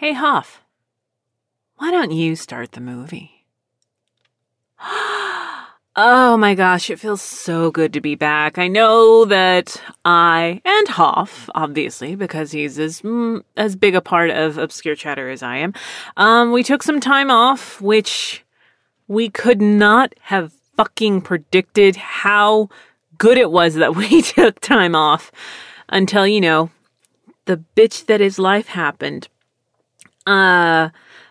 [0.00, 0.62] Hey, Huff,
[1.76, 3.44] why don't you start the movie?
[5.96, 8.56] Oh my gosh, it feels so good to be back.
[8.56, 14.30] I know that I and Hoff, obviously, because he's as mm, as big a part
[14.30, 15.74] of obscure chatter as I am.
[16.16, 18.44] Um, we took some time off, which
[19.08, 22.70] we could not have fucking predicted how
[23.18, 25.30] good it was that we took time off
[25.90, 26.70] until you know
[27.44, 29.28] the bitch that is life happened.
[30.30, 30.90] Uh,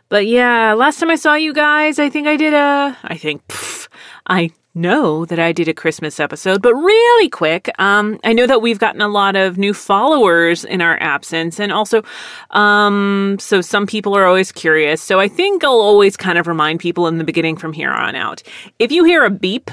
[0.10, 3.48] but yeah, last time I saw you guys, I think I did a, I think,
[3.48, 3.88] pff,
[4.28, 8.62] I know that I did a Christmas episode, but really quick, um, I know that
[8.62, 12.04] we've gotten a lot of new followers in our absence, and also,
[12.52, 15.02] um, so some people are always curious.
[15.02, 18.16] So I think I'll always kind of remind people in the beginning from here on
[18.16, 18.44] out.
[18.80, 19.72] If you hear a beep,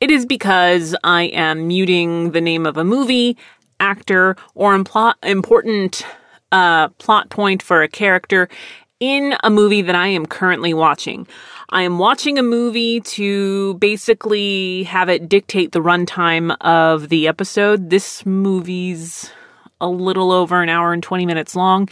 [0.00, 3.36] it is because I am muting the name of a movie,
[3.80, 6.04] actor, or impl- important
[6.52, 8.48] uh, plot point for a character
[9.00, 11.26] in a movie that I am currently watching.
[11.70, 17.90] I am watching a movie to basically have it dictate the runtime of the episode.
[17.90, 19.30] This movie's
[19.80, 21.88] a little over an hour and 20 minutes long,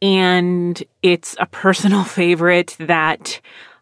[0.00, 3.40] and it's a personal favorite that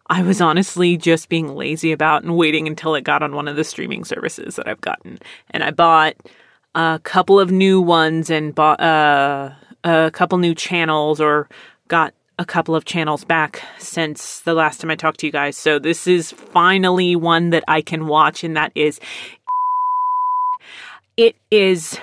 [0.09, 3.57] I was honestly just being lazy about and waiting until it got on one of
[3.57, 5.19] the streaming services that I've gotten.
[5.51, 6.15] And I bought
[6.75, 9.51] a couple of new ones and bought uh,
[9.85, 11.49] a couple new channels or
[11.89, 15.57] got a couple of channels back since the last time I talked to you guys.
[15.57, 19.01] So this is finally one that I can watch, and that is
[21.17, 21.99] it is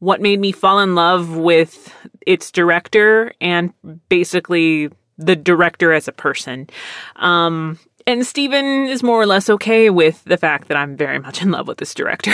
[0.00, 1.94] what made me fall in love with
[2.26, 3.72] its director and
[4.08, 6.68] basically the director as a person.
[7.16, 11.42] Um, and Steven is more or less okay with the fact that I'm very much
[11.42, 12.32] in love with this director.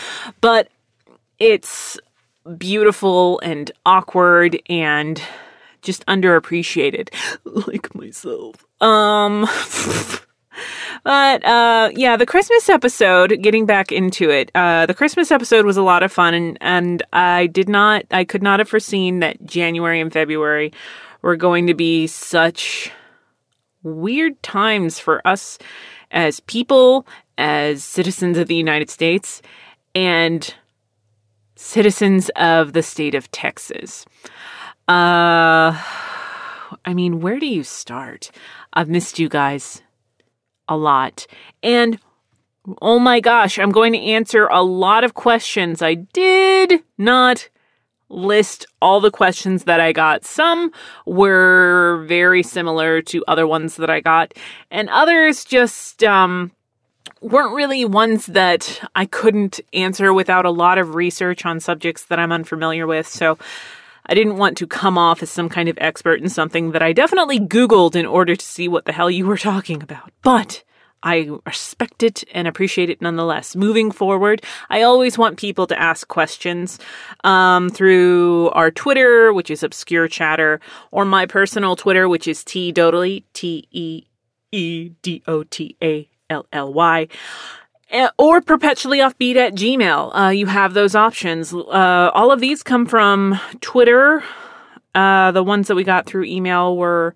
[0.40, 0.68] but
[1.40, 1.98] it's
[2.56, 5.20] beautiful and awkward and
[5.82, 7.10] just underappreciated,
[7.66, 8.66] like myself.
[8.80, 9.42] Um,
[11.04, 13.42] but uh, yeah, the Christmas episode.
[13.42, 17.02] Getting back into it, uh, the Christmas episode was a lot of fun, and and
[17.12, 20.72] I did not, I could not have foreseen that January and February
[21.22, 22.90] were going to be such
[23.82, 25.58] weird times for us
[26.10, 27.06] as people,
[27.36, 29.42] as citizens of the United States,
[29.94, 30.54] and
[31.58, 34.06] citizens of the state of Texas.
[34.86, 35.74] Uh,
[36.84, 38.30] I mean, where do you start?
[38.72, 39.82] I've missed you guys
[40.68, 41.26] a lot.
[41.62, 41.98] And
[42.80, 45.82] oh my gosh, I'm going to answer a lot of questions.
[45.82, 47.48] I did not
[48.08, 50.24] list all the questions that I got.
[50.24, 50.70] Some
[51.06, 54.32] were very similar to other ones that I got,
[54.70, 56.52] and others just um,
[57.20, 62.18] weren't really ones that I couldn't answer without a lot of research on subjects that
[62.18, 63.06] I'm unfamiliar with.
[63.06, 63.38] So
[64.06, 66.92] I didn't want to come off as some kind of expert in something that I
[66.92, 70.12] definitely Googled in order to see what the hell you were talking about.
[70.22, 70.64] But
[71.02, 73.54] I respect it and appreciate it nonetheless.
[73.54, 76.78] Moving forward, I always want people to ask questions
[77.22, 83.22] um, through our Twitter, which is Obscure Chatter, or my personal Twitter, which is Teedotally,
[83.32, 84.04] T E
[84.50, 87.08] E D O T A L L Y.
[87.90, 90.14] Eh, or perpetually offbeat at Gmail.
[90.14, 91.54] Uh, you have those options.
[91.54, 94.22] Uh, all of these come from Twitter.
[94.94, 97.14] Uh, the ones that we got through email were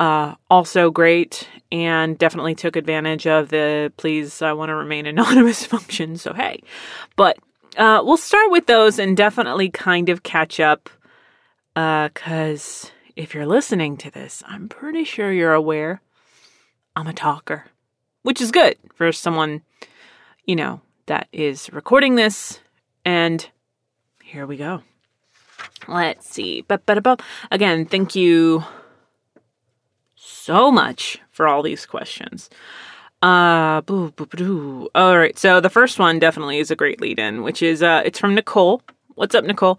[0.00, 5.66] uh, also great and definitely took advantage of the please, I want to remain anonymous
[5.66, 6.16] function.
[6.16, 6.62] So, hey.
[7.16, 7.38] But
[7.76, 10.88] uh, we'll start with those and definitely kind of catch up.
[11.74, 16.00] Because uh, if you're listening to this, I'm pretty sure you're aware
[16.94, 17.66] I'm a talker,
[18.26, 19.62] which is good for someone
[20.46, 22.60] you know, that is recording this.
[23.04, 23.46] And
[24.22, 24.82] here we go.
[25.88, 26.64] Let's see.
[27.50, 28.64] Again, thank you
[30.14, 32.48] so much for all these questions.
[33.22, 35.38] Uh, boo, boo, boo, all right.
[35.38, 38.34] So the first one definitely is a great lead in, which is, uh, it's from
[38.34, 38.82] Nicole.
[39.14, 39.78] What's up, Nicole?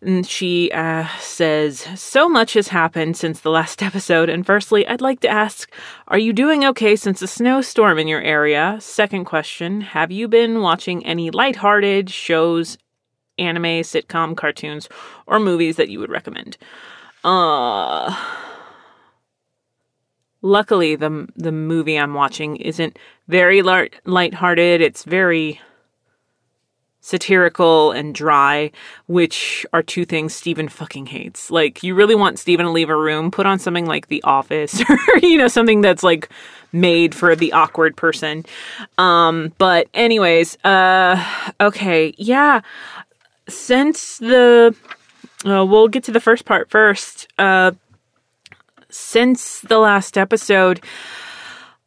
[0.00, 4.28] And she uh, says, So much has happened since the last episode.
[4.28, 5.70] And firstly, I'd like to ask,
[6.08, 8.78] Are you doing okay since the snowstorm in your area?
[8.80, 12.78] Second question, Have you been watching any lighthearted shows,
[13.38, 14.88] anime, sitcom, cartoons,
[15.26, 16.56] or movies that you would recommend?
[17.24, 18.14] Uh.
[20.40, 22.96] Luckily, the the movie I'm watching isn't
[23.26, 24.80] very light lighthearted.
[24.80, 25.60] It's very
[27.08, 28.70] satirical and dry,
[29.06, 31.50] which are two things Steven fucking hates.
[31.50, 34.78] Like, you really want Steven to leave a room, put on something like The Office
[34.90, 36.28] or, you know, something that's like
[36.70, 38.44] made for the awkward person.
[38.98, 41.24] Um, but anyways, uh,
[41.58, 42.60] okay, yeah.
[43.48, 44.76] Since the,
[45.46, 47.26] uh, we'll get to the first part first.
[47.38, 47.72] Uh,
[48.90, 50.84] since the last episode,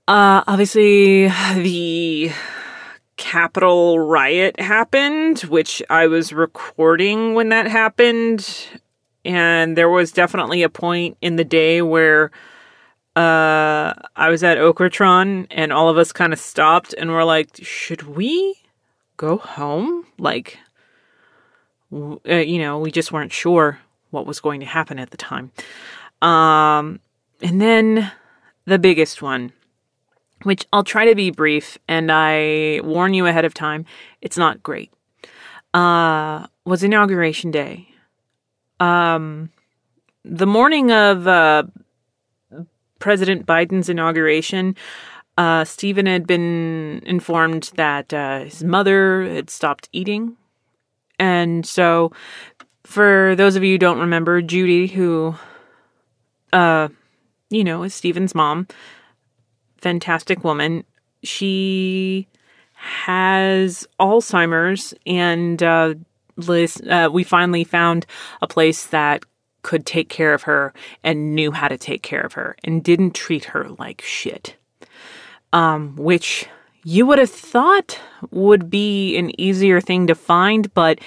[0.08, 2.32] uh, obviously the
[3.22, 8.68] Capitol riot happened, which I was recording when that happened.
[9.24, 12.32] And there was definitely a point in the day where
[13.16, 17.50] uh, I was at Okratron and all of us kind of stopped and were like,
[17.62, 18.56] should we
[19.18, 20.08] go home?
[20.18, 20.58] Like,
[21.94, 23.80] uh, you know, we just weren't sure
[24.10, 25.52] what was going to happen at the time.
[26.24, 27.00] Um,
[27.40, 28.12] and then
[28.66, 29.54] the biggest one
[30.44, 33.86] which I'll try to be brief and I warn you ahead of time,
[34.22, 34.92] it's not great.
[35.74, 37.88] Uh, was inauguration day.
[38.80, 39.52] Um,
[40.24, 41.64] the morning of uh,
[43.00, 44.76] President Biden's inauguration,
[45.38, 50.36] uh, Stephen had been informed that uh, his mother had stopped eating.
[51.20, 52.12] And so,
[52.84, 55.36] for those of you who don't remember, Judy, who,
[56.52, 56.90] uh,
[57.50, 58.68] you know, is Stephen's mom,
[59.82, 60.84] fantastic woman.
[61.24, 62.28] She
[62.74, 65.96] has Alzheimer's, and uh,
[66.38, 68.06] Liz, uh, we finally found
[68.42, 69.24] a place that
[69.62, 70.74] could take care of her
[71.04, 74.56] and knew how to take care of her and didn't treat her like shit.
[75.54, 76.48] Um, which
[76.84, 78.00] you would have thought
[78.32, 81.00] would be an easier thing to find, but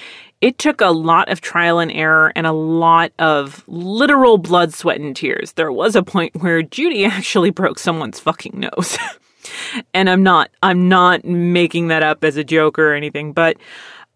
[0.44, 5.00] it took a lot of trial and error and a lot of literal blood, sweat,
[5.00, 5.55] and tears.
[5.55, 8.99] There was a point where Judy actually broke someone's fucking nose.
[9.94, 13.56] and I'm not, I'm not making that up as a joke or anything, but,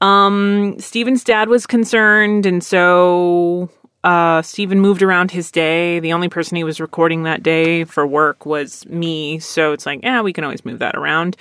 [0.02, 2.44] um, Stephen's dad was concerned.
[2.44, 3.70] And so,
[4.04, 5.98] uh, Stephen moved around his day.
[5.98, 9.38] The only person he was recording that day for work was me.
[9.38, 11.38] So it's like, yeah, we can always move that around.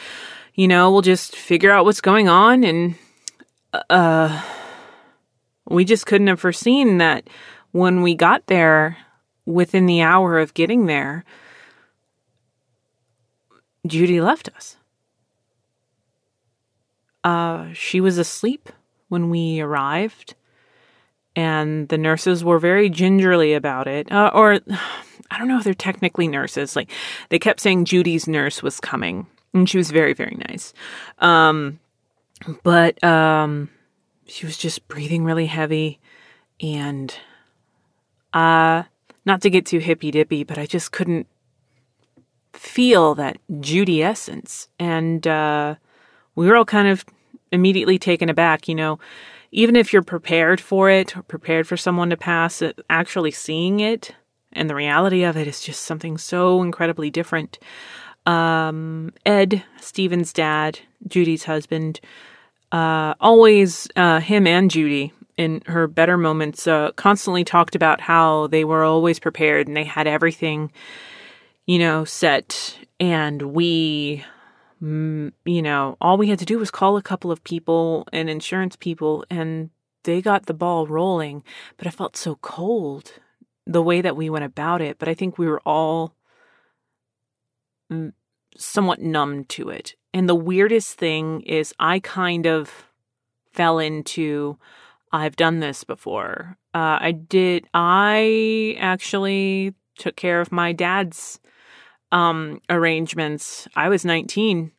[0.55, 2.95] You know, we'll just figure out what's going on and,
[3.89, 4.41] uh,
[5.69, 7.29] we just couldn't have foreseen that
[7.71, 8.97] when we got there,
[9.47, 11.23] within the hour of getting there,
[13.87, 14.75] Judy left us.
[17.23, 18.69] Uh, she was asleep
[19.07, 20.35] when we arrived,
[21.35, 24.11] and the nurses were very gingerly about it.
[24.11, 24.59] Uh, or,
[25.31, 26.75] I don't know if they're technically nurses.
[26.75, 26.91] Like,
[27.29, 30.73] they kept saying Judy's nurse was coming, and she was very, very nice.
[31.19, 31.79] Um,
[32.63, 33.69] but, um,
[34.27, 35.99] she was just breathing really heavy
[36.61, 37.15] and
[38.33, 38.83] uh
[39.25, 41.27] not to get too hippy dippy, but I just couldn't
[42.53, 44.67] feel that Judy essence.
[44.79, 45.75] And uh
[46.35, 47.05] we were all kind of
[47.51, 48.99] immediately taken aback, you know,
[49.51, 54.13] even if you're prepared for it prepared for someone to pass actually seeing it
[54.53, 57.59] and the reality of it is just something so incredibly different.
[58.25, 61.99] Um, Ed, Stephen's dad, Judy's husband,
[62.71, 68.47] uh, always uh, him and Judy in her better moments uh, constantly talked about how
[68.47, 70.71] they were always prepared and they had everything,
[71.65, 72.77] you know, set.
[72.99, 74.25] And we,
[74.81, 78.29] mm, you know, all we had to do was call a couple of people and
[78.29, 79.69] insurance people, and
[80.03, 81.43] they got the ball rolling.
[81.77, 83.13] But it felt so cold
[83.67, 84.97] the way that we went about it.
[84.97, 86.15] But I think we were all
[87.91, 88.11] mm,
[88.57, 89.95] somewhat numb to it.
[90.17, 92.87] And the weirdest thing is, I kind of
[93.53, 94.57] fell into
[95.11, 96.57] I've done this before.
[96.73, 101.39] Uh, I did, I actually took care of my dad's
[102.11, 103.67] um, arrangements.
[103.75, 104.71] I was 19.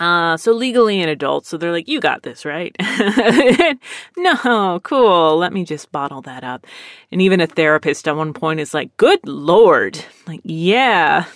[0.00, 1.46] Uh, so legally an adult.
[1.46, 2.74] So they're like, you got this, right?
[4.16, 5.36] no, cool.
[5.36, 6.66] Let me just bottle that up.
[7.12, 10.04] And even a therapist at one point is like, good Lord.
[10.26, 11.26] Like, yeah.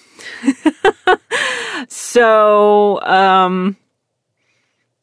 [1.91, 3.77] so, um,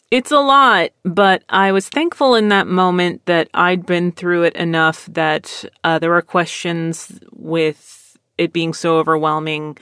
[0.09, 4.55] it's a lot, but I was thankful in that moment that I'd been through it
[4.55, 9.77] enough that uh, there were questions with it being so overwhelming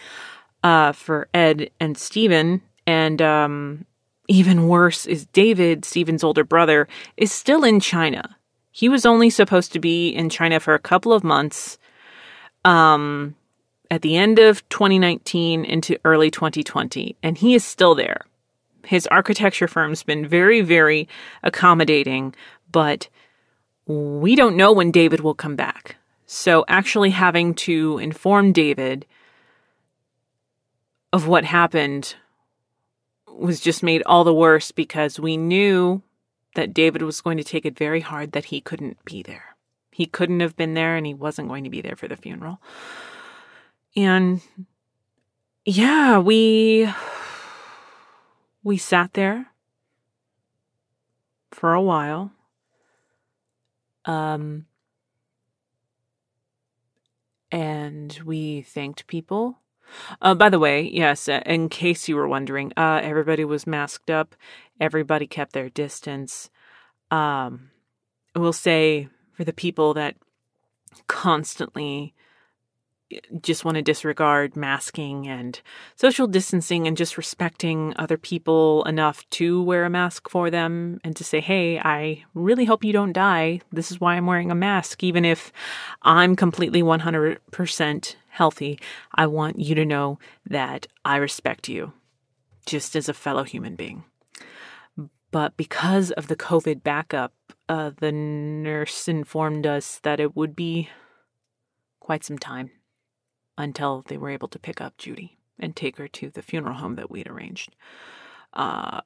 [0.64, 2.64] uh, for Ed and Stephen.
[2.88, 3.86] And um,
[4.28, 8.36] even worse is David, Stephen's older brother, is still in China.
[8.72, 11.78] He was only supposed to be in China for a couple of months.
[12.64, 13.36] Um,
[13.92, 18.22] at the end of 2019 into early 2020, and he is still there.
[18.86, 21.08] His architecture firm's been very, very
[21.44, 22.36] accommodating,
[22.72, 23.10] but
[23.88, 25.98] we don't know when David will come back.
[26.28, 29.06] So, actually having to inform David
[31.14, 32.16] of what happened
[33.28, 36.02] was just made all the worse because we knew
[36.56, 39.56] that David was going to take it very hard that he couldn't be there.
[39.92, 42.60] He couldn't have been there and he wasn't going to be there for the funeral.
[43.96, 44.42] And
[45.64, 46.90] yeah, we
[48.64, 49.48] we sat there
[51.52, 52.32] for a while.
[54.06, 54.66] Um
[57.52, 59.60] and we thanked people.
[60.22, 64.10] Uh, by the way, yes, uh, in case you were wondering, uh, everybody was masked
[64.10, 64.36] up.
[64.80, 66.50] Everybody kept their distance.
[67.12, 67.70] Um,
[68.36, 70.16] we'll say for the people that
[71.08, 72.14] constantly
[73.42, 75.62] just want to disregard masking and
[75.96, 81.16] social distancing and just respecting other people enough to wear a mask for them and
[81.16, 83.62] to say, hey, I really hope you don't die.
[83.72, 85.04] This is why I'm wearing a mask.
[85.04, 85.52] Even if
[86.02, 88.80] I'm completely 100% healthy,
[89.14, 91.94] I want you to know that I respect you
[92.66, 94.04] just as a fellow human being.
[95.30, 97.34] But because of the COVID backup,
[97.70, 100.90] uh, the nurse informed us that it would be
[102.00, 102.72] quite some time
[103.58, 106.96] until they were able to pick up Judy and take her to the funeral home
[106.96, 107.76] that we'd arranged.
[108.54, 109.02] Uh,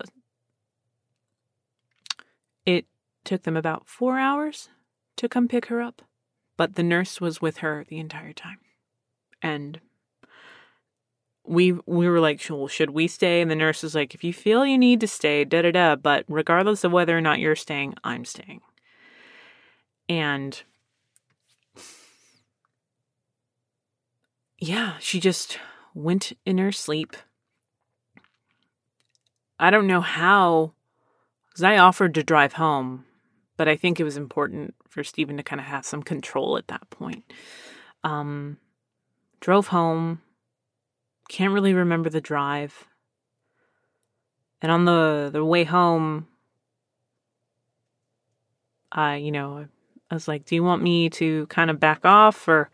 [2.66, 2.86] it
[3.24, 4.70] took them about four hours
[5.18, 6.02] to come pick her up,
[6.58, 8.60] but the nurse was with her the entire time.
[9.42, 9.80] And
[11.46, 13.42] we we were like, well, should we stay?
[13.42, 15.96] And the nurse was like, if you feel you need to stay, da da da.
[15.96, 18.62] But regardless of whether or not you're staying, I'm staying.
[20.08, 20.62] And
[24.60, 25.58] yeah, she just
[25.94, 27.16] went in her sleep.
[29.60, 30.74] I don't know how,
[31.50, 33.06] because I offered to drive home,
[33.58, 36.68] but I think it was important for Stephen to kind of have some control at
[36.68, 37.24] that point.
[38.04, 38.58] Um,
[39.42, 40.22] drove home,
[41.28, 42.88] can't really remember the drive.
[44.62, 46.28] And on the, the way home,
[48.92, 49.68] I, you know,
[50.10, 52.70] I was like, do you want me to kind of back off or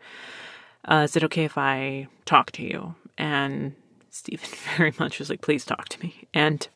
[0.86, 2.94] uh, is it okay if I talk to you?
[3.18, 3.74] And
[4.10, 6.26] Stephen very much was like, please talk to me.
[6.32, 6.66] And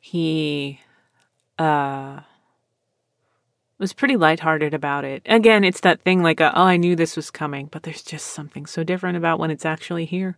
[0.00, 0.80] he
[1.58, 2.20] uh,
[3.78, 5.22] was pretty lighthearted about it.
[5.26, 8.26] Again, it's that thing like, a, oh, I knew this was coming, but there's just
[8.28, 10.36] something so different about when it's actually here.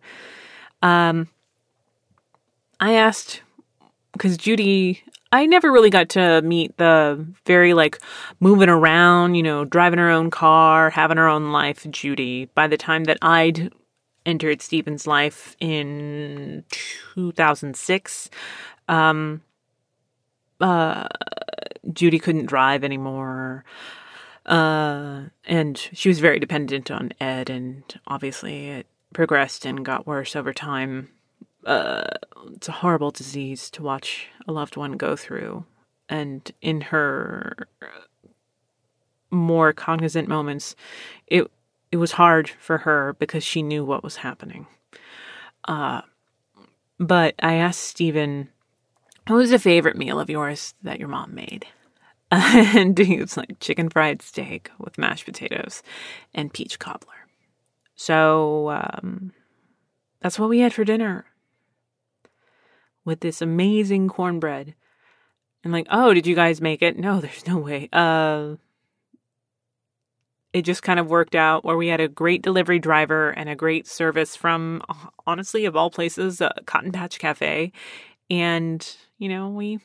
[0.83, 1.29] Um,
[2.81, 3.43] I asked
[4.13, 8.01] because Judy I never really got to meet the very like
[8.41, 12.47] moving around, you know, driving her own car, having her own life Judy.
[12.47, 13.73] By the time that I'd
[14.27, 16.65] entered Stephen's life in
[17.15, 18.31] 2006,
[18.89, 19.41] um,
[20.61, 21.07] uh,
[21.93, 23.65] Judy couldn't drive anymore.
[24.47, 30.35] Uh, and she was very dependent on Ed, and obviously it progressed and got worse
[30.35, 31.09] over time
[31.67, 32.05] uh,
[32.55, 35.65] it's a horrible disease to watch a loved one go through.
[36.09, 37.69] And in her
[39.31, 40.75] more cognizant moments,
[41.27, 41.51] it
[41.93, 44.67] it was hard for her because she knew what was happening.
[45.67, 46.03] Uh,
[46.99, 48.49] but I asked Stephen,
[49.27, 51.67] "What was a favorite meal of yours that your mom made?"
[52.31, 55.83] and he was like chicken fried steak with mashed potatoes
[56.33, 57.29] and peach cobbler.
[57.97, 59.33] So um,
[60.21, 61.27] that's what we had for dinner
[63.05, 64.75] with this amazing cornbread.
[65.63, 66.99] And like, oh, did you guys make it?
[66.99, 67.89] No, there's no way.
[67.93, 68.57] Uh
[70.53, 73.55] it just kind of worked out where we had a great delivery driver and a
[73.55, 74.83] great service from
[75.27, 77.71] honestly of all places, uh, Cotton Patch Cafe.
[78.29, 79.79] And, you know, we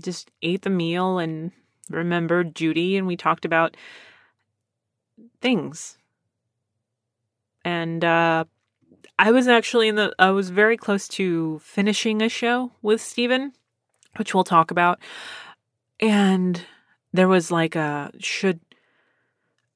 [0.00, 1.52] just ate the meal and
[1.88, 3.76] remembered Judy and we talked about
[5.40, 5.96] things.
[7.64, 8.44] And uh
[9.18, 13.52] I was actually in the I was very close to finishing a show with Stephen,
[14.16, 15.00] which we'll talk about.
[16.00, 16.64] And
[17.12, 18.60] there was like a should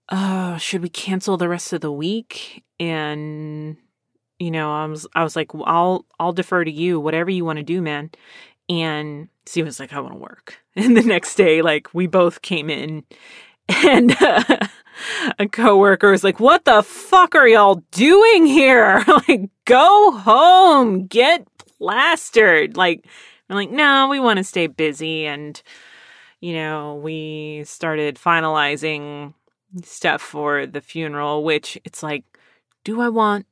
[0.09, 2.65] uh should we cancel the rest of the week?
[2.79, 3.77] And
[4.39, 7.45] you know, I was I was like, well, I'll I'll defer to you, whatever you
[7.45, 8.11] want to do, man.
[8.69, 10.59] And Stephen's like, I want to work.
[10.75, 13.05] And the next day, like we both came in
[13.69, 14.69] and uh,
[15.39, 19.05] a coworker was like, "What the fuck are y'all doing here?
[19.29, 21.47] like, go home, get
[21.79, 23.07] plastered." Like,
[23.49, 25.61] we're like, "No, we want to stay busy." And
[26.41, 29.35] you know, we started finalizing
[29.85, 32.25] stuff for the funeral, which it's like,
[32.85, 33.47] do I want?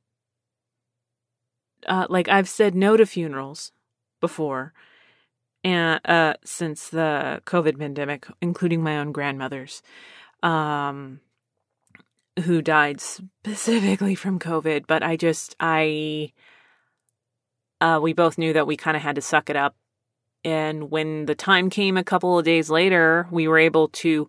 [1.87, 3.73] Uh, like, I've said no to funerals
[4.21, 4.75] before,
[5.65, 9.83] and uh, since the COVID pandemic, including my own grandmother's.
[10.43, 11.21] Um,
[12.41, 16.33] who died specifically from COVID, but I just I
[17.81, 19.77] uh we both knew that we kind of had to suck it up.
[20.45, 24.29] And when the time came a couple of days later, we were able to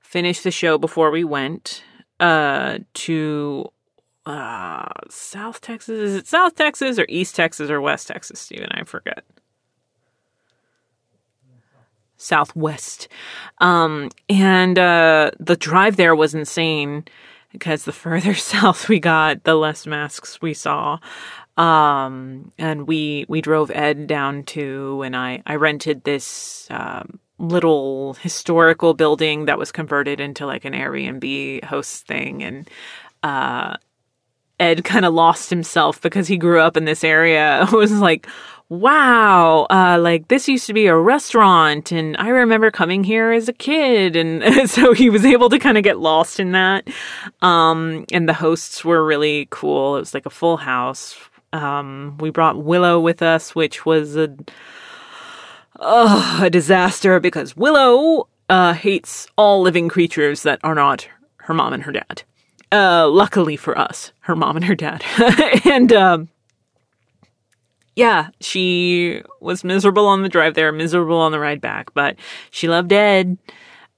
[0.00, 1.84] finish the show before we went
[2.18, 3.66] uh to
[4.26, 5.98] uh South Texas.
[5.98, 8.70] Is it South Texas or East Texas or West Texas, Stephen?
[8.72, 9.24] I forget.
[12.16, 13.08] Southwest.
[13.58, 17.04] Um and uh the drive there was insane
[17.52, 20.98] because the further south we got, the less masks we saw.
[21.56, 28.14] Um, and we we drove Ed down to, and I I rented this um, little
[28.14, 32.70] historical building that was converted into like an Airbnb host thing, and
[33.22, 33.76] uh,
[34.58, 37.66] Ed kind of lost himself because he grew up in this area.
[37.72, 38.26] It was like,
[38.70, 43.48] wow, uh, like this used to be a restaurant, and I remember coming here as
[43.48, 46.88] a kid, and so he was able to kind of get lost in that.
[47.42, 49.96] Um, and the hosts were really cool.
[49.96, 51.16] It was like a full house.
[51.52, 54.34] Um, we brought Willow with us, which was a
[55.80, 61.82] a disaster because Willow uh, hates all living creatures that are not her mom and
[61.82, 62.22] her dad.
[62.70, 65.02] Uh, luckily for us, her mom and her dad,
[65.64, 66.28] and um,
[67.96, 72.16] yeah, she was miserable on the drive there, miserable on the ride back, but
[72.50, 73.38] she loved Ed.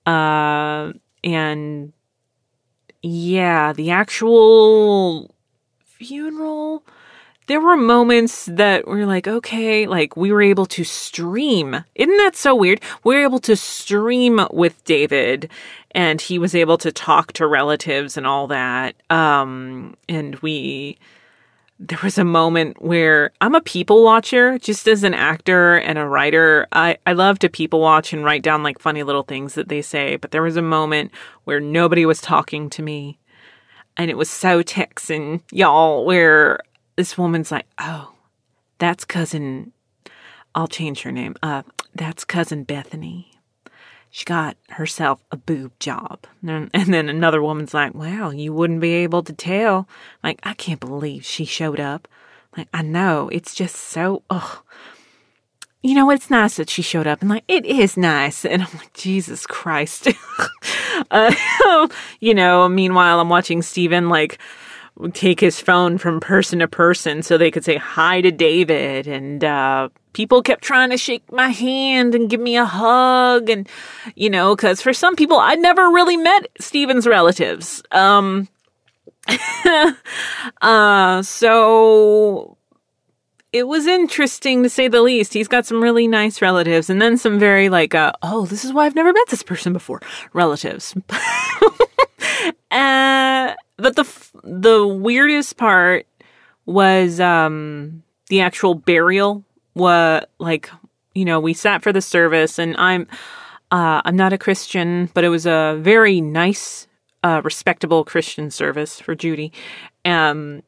[0.06, 1.92] Uh, and
[3.02, 5.34] yeah, the actual
[5.84, 6.84] funeral,
[7.46, 11.84] there were moments that were like, okay, like we were able to stream.
[11.94, 12.80] Isn't that so weird?
[13.04, 15.50] We were able to stream with David
[15.92, 18.96] and he was able to talk to relatives and all that.
[19.10, 20.98] Um, and we,
[21.84, 26.06] there was a moment where I'm a people watcher, just as an actor and a
[26.06, 26.68] writer.
[26.70, 29.82] I, I love to people watch and write down like funny little things that they
[29.82, 30.14] say.
[30.16, 31.10] But there was a moment
[31.42, 33.18] where nobody was talking to me.
[33.96, 36.60] And it was so Texan, y'all, where
[36.94, 38.14] this woman's like, oh,
[38.78, 39.72] that's cousin.
[40.54, 41.34] I'll change her name.
[41.42, 41.62] Uh,
[41.94, 43.31] that's cousin Bethany
[44.14, 46.26] she got herself a boob job.
[46.46, 49.88] And, then another woman's like, well, you wouldn't be able to tell.
[50.22, 52.06] Like, I can't believe she showed up.
[52.54, 54.58] Like, I know, it's just so, ugh.
[55.82, 58.44] You know, it's nice that she showed up and like, it is nice.
[58.44, 60.08] And I'm like, Jesus Christ.
[61.10, 61.34] uh,
[62.20, 64.38] you know, meanwhile, I'm watching Steven like,
[65.12, 69.06] take his phone from person to person so they could say hi to David.
[69.06, 73.50] And uh, people kept trying to shake my hand and give me a hug.
[73.50, 73.68] And,
[74.14, 77.82] you know, because for some people, I'd never really met Steven's relatives.
[77.90, 78.48] Um,
[80.62, 82.56] uh, so
[83.52, 85.34] it was interesting to say the least.
[85.34, 88.72] He's got some really nice relatives and then some very like, uh, oh, this is
[88.72, 90.00] why I've never met this person before
[90.32, 90.94] relatives.
[92.72, 94.04] uh, but the
[94.42, 96.06] the weirdest part
[96.66, 100.70] was um the actual burial what like
[101.14, 103.06] you know we sat for the service and i'm
[103.72, 106.86] uh i'm not a christian but it was a very nice
[107.24, 109.52] uh respectable christian service for judy.
[110.04, 110.62] Um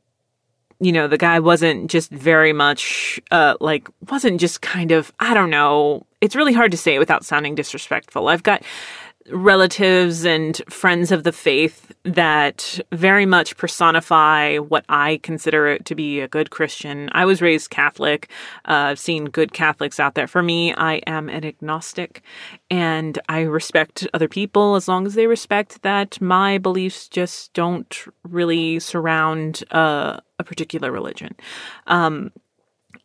[0.81, 5.33] you know the guy wasn't just very much uh like wasn't just kind of i
[5.33, 8.29] don't know it's really hard to say without sounding disrespectful.
[8.29, 8.63] I've got
[9.31, 16.21] relatives and friends of the faith that very much personify what I consider to be
[16.21, 17.09] a good Christian.
[17.13, 18.29] I was raised Catholic.
[18.67, 20.27] Uh, I've seen good Catholics out there.
[20.27, 22.23] For me, I am an agnostic
[22.71, 28.05] and I respect other people as long as they respect that my beliefs just don't
[28.25, 31.35] really surround uh, a particular religion.
[31.87, 32.31] Um,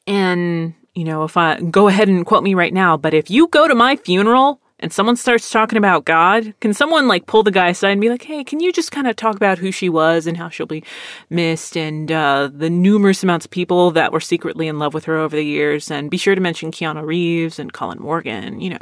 [0.06, 3.48] and, you know, if I go ahead and quote me right now, but if you
[3.48, 7.52] go to my funeral, and someone starts talking about God, can someone like pull the
[7.52, 9.90] guy aside and be like, hey, can you just kind of talk about who she
[9.90, 10.84] was and how she'll be
[11.30, 15.18] missed and uh, the numerous amounts of people that were secretly in love with her
[15.18, 15.92] over the years?
[15.92, 18.80] And be sure to mention Keanu Reeves and Colin Morgan, you know,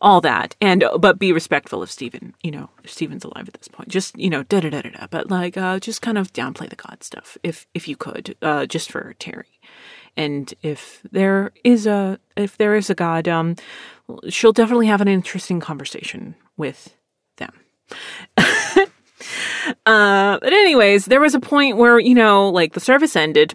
[0.00, 0.54] all that.
[0.60, 3.88] And, but be respectful of Stephen, you know, if Steven's alive at this point.
[3.88, 5.06] Just, you know, da da da da da.
[5.10, 8.66] But like, uh, just kind of downplay the God stuff if, if you could, uh,
[8.66, 9.46] just for Terry.
[10.16, 13.56] And if there is a, if there is a God, um,
[14.28, 16.96] she'll definitely have an interesting conversation with
[17.36, 17.52] them.
[19.86, 23.54] uh, but anyways, there was a point where, you know, like the service ended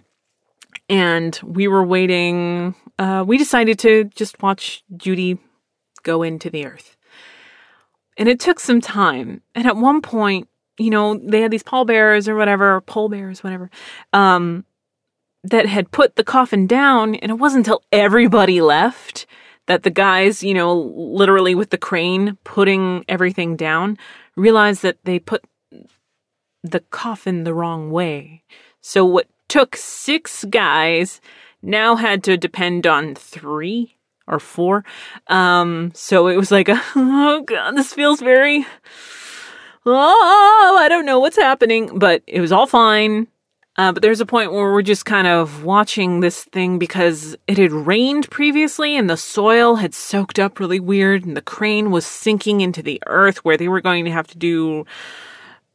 [0.88, 2.74] and we were waiting.
[2.98, 5.38] Uh, we decided to just watch Judy
[6.02, 6.96] go into the earth.
[8.16, 9.42] And it took some time.
[9.54, 13.70] And at one point, you know, they had these pallbearers or whatever, pallbearers, whatever,
[14.12, 14.64] um,
[15.44, 17.14] that had put the coffin down.
[17.16, 19.26] And it wasn't until everybody left
[19.66, 23.98] that the guys, you know, literally with the crane putting everything down,
[24.36, 25.44] realized that they put
[26.62, 28.42] the coffin the wrong way.
[28.80, 31.20] So what took six guys
[31.62, 34.84] now had to depend on three or four.
[35.28, 38.66] Um, so it was like, oh god, this feels very,
[39.84, 43.28] oh, I don't know what's happening, but it was all fine.
[43.78, 47.58] Uh, but there's a point where we're just kind of watching this thing because it
[47.58, 52.06] had rained previously and the soil had soaked up really weird and the crane was
[52.06, 54.86] sinking into the earth where they were going to have to do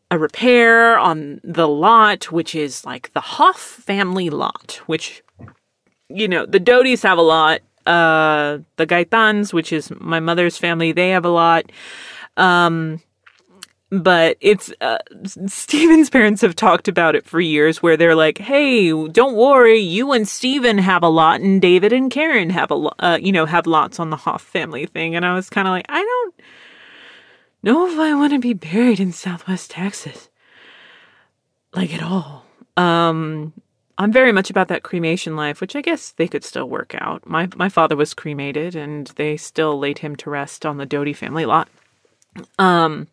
[0.10, 5.24] a repair on the lot, which is like the Hoff family lot, which,
[6.10, 7.62] you know, the Doties have a lot.
[7.86, 11.72] Uh, the Gaitans, which is my mother's family, they have a lot.
[12.36, 13.02] Um,
[13.92, 15.00] but it's uh,
[15.48, 20.14] Steven's parents have talked about it for years where they're like, "Hey, don't worry, you
[20.14, 23.46] and Steven have a lot and David and Karen have a lot, uh, you know,
[23.46, 26.36] have lots on the Hoff family thing." And I was kind of like, "I don't
[27.64, 30.30] know if I want to be buried in Southwest Texas."
[31.74, 32.46] Like at all.
[32.78, 33.54] Um
[33.98, 37.28] I'm very much about that cremation life, which I guess they could still work out.
[37.28, 41.14] My my father was cremated and they still laid him to rest on the Doty
[41.14, 41.68] family lot.
[42.58, 43.08] Um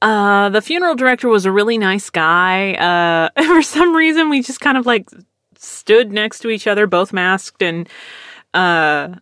[0.00, 2.74] uh, the funeral director was a really nice guy.
[2.74, 5.08] Uh, for some reason, we just kind of like
[5.56, 7.88] stood next to each other, both masked, and
[8.54, 9.14] uh,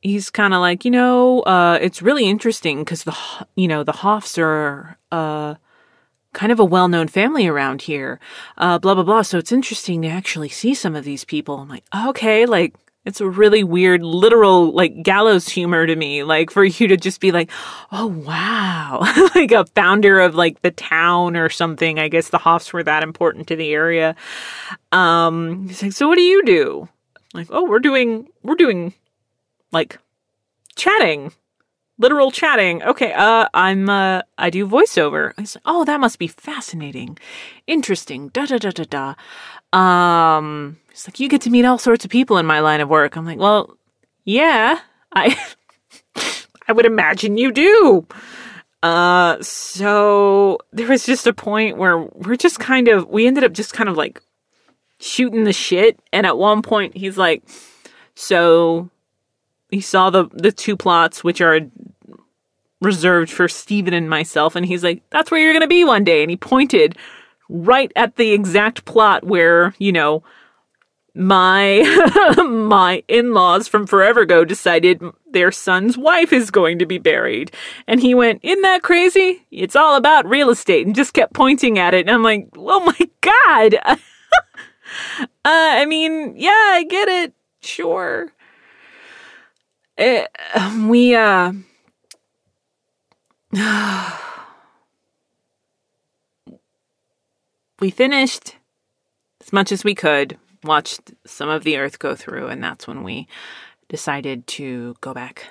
[0.00, 3.16] he's kind of like, you know, uh, it's really interesting because the,
[3.56, 5.54] you know, the Hoffs are, uh,
[6.32, 8.20] kind of a well-known family around here.
[8.56, 9.22] Uh, blah blah blah.
[9.22, 11.58] So it's interesting to actually see some of these people.
[11.58, 16.22] I'm like, okay, like it's a really weird, literal, like gallows humor to me.
[16.22, 17.50] Like for you to just be like,
[17.92, 19.00] oh wow,
[19.34, 21.98] like a founder of like the town or something.
[21.98, 24.14] I guess the Hoffs were that important to the area.
[24.92, 26.88] Um, he's like, so what do you do?
[27.32, 28.92] Like, oh, we're doing, we're doing
[29.72, 29.98] like
[30.76, 31.32] chatting,
[32.00, 32.82] literal chatting.
[32.82, 35.32] Okay, uh, I'm, uh, I do voiceover.
[35.38, 37.18] I like, oh, that must be fascinating,
[37.66, 38.28] interesting.
[38.28, 39.14] Da da da da
[39.72, 39.78] da.
[39.78, 42.88] Um, it's like, you get to meet all sorts of people in my line of
[42.88, 43.16] work.
[43.16, 43.76] I'm like, well,
[44.24, 44.80] yeah,
[45.12, 45.38] I,
[46.68, 48.06] I would imagine you do.
[48.82, 53.52] Uh, so there was just a point where we're just kind of, we ended up
[53.52, 54.20] just kind of like
[54.98, 56.00] shooting the shit.
[56.12, 57.42] And at one point he's like,
[58.14, 58.88] so
[59.70, 61.60] he saw the, the two plots, which are
[62.80, 64.56] reserved for Steven and myself.
[64.56, 66.22] And he's like, that's where you're going to be one day.
[66.22, 66.96] And he pointed
[67.48, 70.22] right at the exact plot where, you know,
[71.14, 71.82] my
[72.48, 77.50] my in-laws from forever ago decided their son's wife is going to be buried.
[77.86, 79.46] And he went isn't that crazy?
[79.50, 82.00] It's all about real estate and just kept pointing at it.
[82.00, 83.98] And i'm like oh my god.
[85.12, 85.14] Uh,
[85.44, 87.32] i mean yeah i get it.
[87.60, 88.32] Sure.
[89.96, 91.52] It, eh, we uh
[97.80, 98.56] we finished
[99.40, 103.02] as much as we could watched some of the earth go through, and that's when
[103.02, 103.26] we
[103.88, 105.48] decided to go back.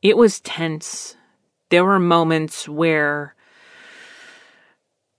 [0.00, 1.16] It was tense.
[1.70, 3.34] There were moments where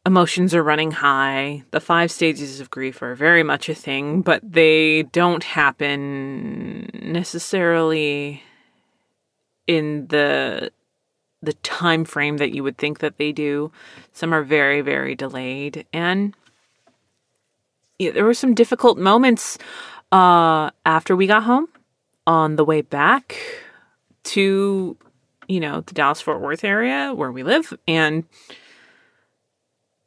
[0.06, 1.64] emotions are running high.
[1.72, 8.44] The five stages of grief are very much a thing, but they don't happen necessarily
[9.66, 10.72] in the
[11.44, 13.72] the time frame that you would think that they do.
[14.14, 16.36] Some are very very delayed and
[18.00, 19.58] yeah, there were some difficult moments
[20.12, 21.68] uh, after we got home
[22.26, 23.38] on the way back
[24.24, 24.98] to
[25.48, 28.24] you know the Dallas Fort Worth area where we live, and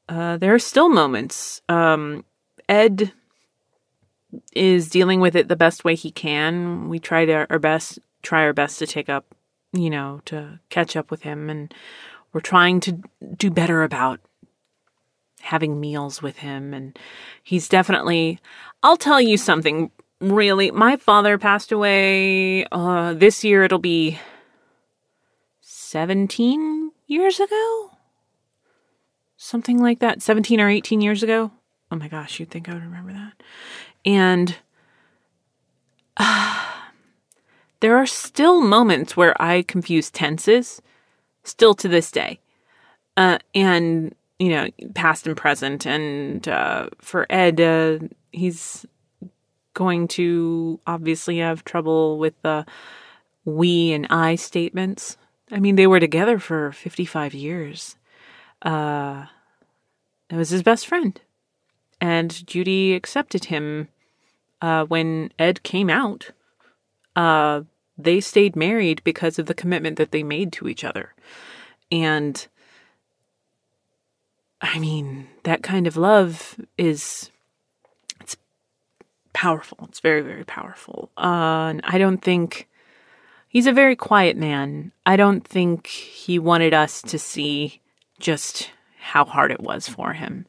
[0.09, 1.61] uh, there are still moments.
[1.69, 2.25] Um,
[2.69, 3.13] Ed
[4.53, 6.89] is dealing with it the best way he can.
[6.89, 9.35] We try to our best, try our best to take up,
[9.77, 11.73] you know, to catch up with him, and
[12.33, 13.01] we're trying to
[13.37, 14.21] do better about
[15.41, 16.75] having meals with him.
[16.75, 16.99] And
[17.43, 18.41] he's definitely,
[18.83, 20.71] I'll tell you something really.
[20.71, 24.19] My father passed away uh, this year, it'll be
[25.61, 27.91] 17 years ago?
[29.37, 30.23] Something like that.
[30.23, 31.53] 17 or 18 years ago.
[31.91, 33.43] Oh my gosh, you'd think I would remember that.
[34.05, 34.57] And
[36.17, 36.73] uh,
[37.81, 40.81] there are still moments where I confuse tenses,
[41.45, 42.41] still to this day.
[43.17, 45.87] Uh, and you know, past and present.
[45.87, 47.99] And uh, for Ed, uh,
[48.33, 48.85] he's
[49.75, 52.67] going to obviously have trouble with the
[53.45, 55.17] we and I statements.
[55.51, 57.97] I mean, they were together for 55 years.
[58.63, 59.27] Uh,
[60.29, 61.21] it was his best friend.
[62.01, 63.89] And Judy accepted him
[64.61, 66.31] uh, when Ed came out.
[67.17, 67.63] Uh,
[67.99, 71.15] they stayed married because of the commitment that they made to each other.
[71.91, 72.47] And
[74.61, 77.31] I mean, that kind of love is
[78.21, 78.37] it's
[79.33, 79.87] powerful.
[79.89, 81.11] It's very, very powerful.
[81.17, 82.69] Uh, and I don't think
[83.49, 84.93] he's a very quiet man.
[85.05, 87.81] I don't think he wanted us to see
[88.19, 90.47] just how hard it was for him.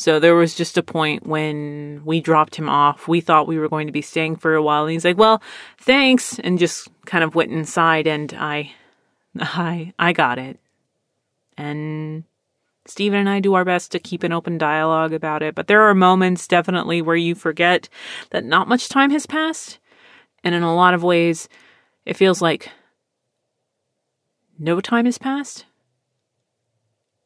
[0.00, 3.06] So there was just a point when we dropped him off.
[3.06, 5.42] We thought we were going to be staying for a while, and he's like, "Well,
[5.76, 8.06] thanks," and just kind of went inside.
[8.06, 8.72] And I,
[9.38, 10.58] I, I got it,
[11.58, 12.24] and
[12.86, 15.82] Steven and I do our best to keep an open dialogue about it, but there
[15.82, 17.90] are moments definitely where you forget
[18.30, 19.80] that not much time has passed.
[20.42, 21.46] And in a lot of ways,
[22.06, 22.70] it feels like
[24.58, 25.66] no time has passed.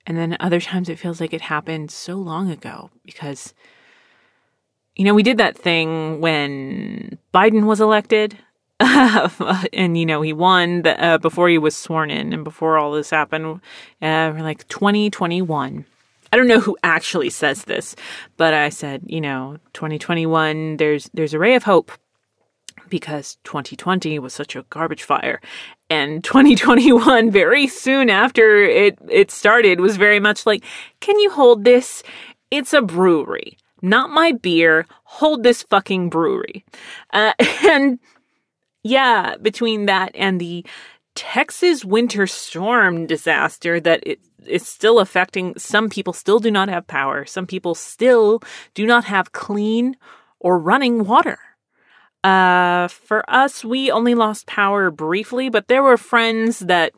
[0.07, 3.55] And then other times it feels like it happened so long ago because,
[4.97, 8.39] you know, we did that thing when Biden was elected.
[8.81, 12.93] and, you know, he won the, uh, before he was sworn in and before all
[12.93, 13.61] this happened.
[14.03, 15.87] Uh, like 2021.
[16.33, 17.95] I don't know who actually says this,
[18.37, 21.93] but I said, you know, 2021, there's, there's a ray of hope
[22.89, 25.41] because 2020 was such a garbage fire
[25.95, 30.65] and 2021 very soon after it it started was very much like
[31.01, 32.03] can you hold this?
[32.51, 34.87] It's a brewery not my beer.
[35.05, 36.65] Hold this fucking brewery.
[37.13, 38.01] Uh, and
[38.83, 40.65] yeah between that and the
[41.15, 46.87] texas winter storm disaster that it is still affecting some people still do not have
[46.87, 47.25] power.
[47.25, 48.43] Some people still
[48.75, 49.97] do not have clean
[50.41, 51.39] or running water
[52.25, 56.93] uh, for us, we only lost power briefly, but there were friends that,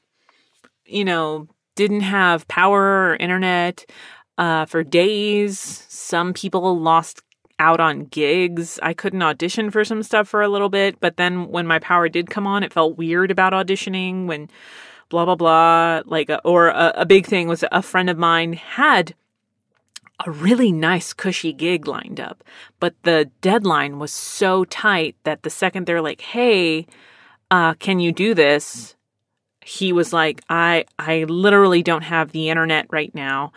[0.85, 3.85] you know, didn't have power or internet
[4.39, 5.85] uh, for days.
[5.89, 7.23] Some people lost
[7.59, 8.79] out on gigs.
[8.83, 12.09] I couldn't audition for some stuff for a little bit, but then when my power
[12.09, 14.49] did come on, it felt weird about auditioning when
[15.09, 16.03] blah blah blah.
[16.07, 19.15] Like, uh, or a, a big thing was a friend of mine had
[20.25, 22.43] a really nice cushy gig lined up,
[22.81, 26.87] but the deadline was so tight that the second they're like, "Hey,
[27.51, 28.97] uh, can you do this?"
[29.61, 33.53] He was like, "I I literally don't have the internet right now."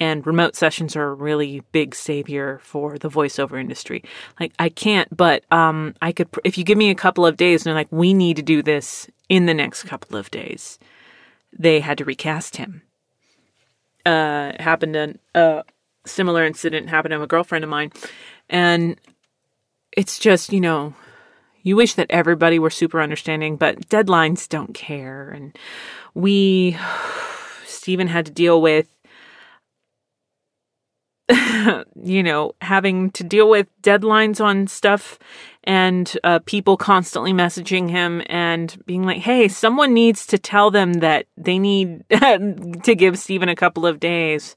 [0.00, 4.02] And remote sessions are a really big savior for the voiceover industry.
[4.40, 7.60] Like I can't, but um, I could if you give me a couple of days.
[7.60, 10.80] And they're like, we need to do this in the next couple of days.
[11.56, 12.82] They had to recast him.
[14.04, 15.62] Uh, happened in, uh,
[16.06, 17.92] similar incident happened to a girlfriend of mine.
[18.48, 18.96] And
[19.96, 20.94] it's just, you know,
[21.62, 25.30] you wish that everybody were super understanding, but deadlines don't care.
[25.30, 25.56] And
[26.14, 26.76] we,
[27.66, 28.88] Stephen had to deal with,
[32.02, 35.18] you know, having to deal with deadlines on stuff
[35.64, 40.94] and uh, people constantly messaging him and being like, hey, someone needs to tell them
[40.94, 44.56] that they need to give Stephen a couple of days.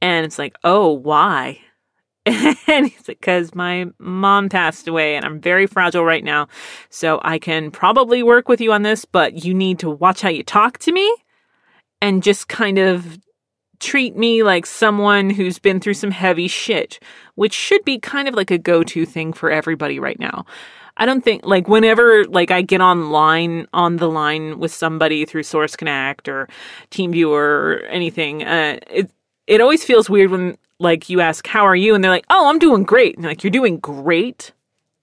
[0.00, 1.60] And it's like, oh, why?
[2.26, 6.48] and he's like, because my mom passed away and I'm very fragile right now.
[6.90, 10.28] So I can probably work with you on this, but you need to watch how
[10.28, 11.14] you talk to me
[12.02, 13.18] and just kind of
[13.80, 16.98] treat me like someone who's been through some heavy shit,
[17.36, 20.44] which should be kind of like a go to thing for everybody right now.
[20.98, 25.44] I don't think like whenever like I get online on the line with somebody through
[25.44, 26.48] Source Connect or
[26.90, 29.10] TeamViewer or anything, uh, it
[29.48, 31.94] it always feels weird when like you ask how are you?
[31.94, 33.16] and they're like oh i'm doing great.
[33.16, 34.52] And like you're doing great?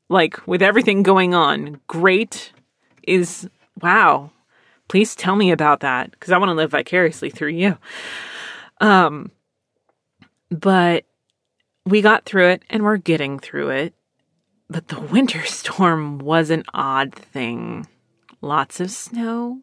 [0.08, 2.54] Like with everything going on great
[3.04, 3.50] is
[3.82, 4.32] wow.
[4.88, 7.78] Please tell me about that because i want to live vicariously through you.
[8.80, 9.32] Um
[10.50, 11.06] but
[11.86, 13.94] we got through it and we're getting through it
[14.70, 17.88] but the winter storm was an odd thing.
[18.42, 19.62] Lots of snow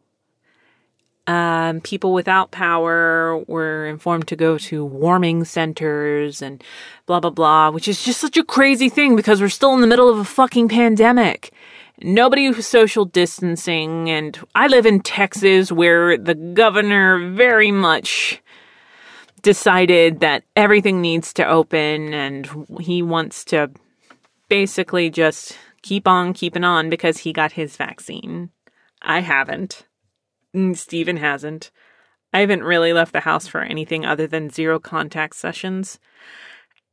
[1.26, 6.62] um, people without power were informed to go to warming centers and
[7.06, 9.86] blah, blah, blah, which is just such a crazy thing because we're still in the
[9.86, 11.52] middle of a fucking pandemic.
[12.00, 14.10] Nobody was social distancing.
[14.10, 18.42] And I live in Texas where the governor very much
[19.42, 22.48] decided that everything needs to open and
[22.80, 23.70] he wants to
[24.48, 28.50] basically just keep on keeping on because he got his vaccine.
[29.00, 29.84] I haven't.
[30.54, 31.70] Mm, Stephen hasn't.
[32.32, 35.98] I haven't really left the house for anything other than zero contact sessions.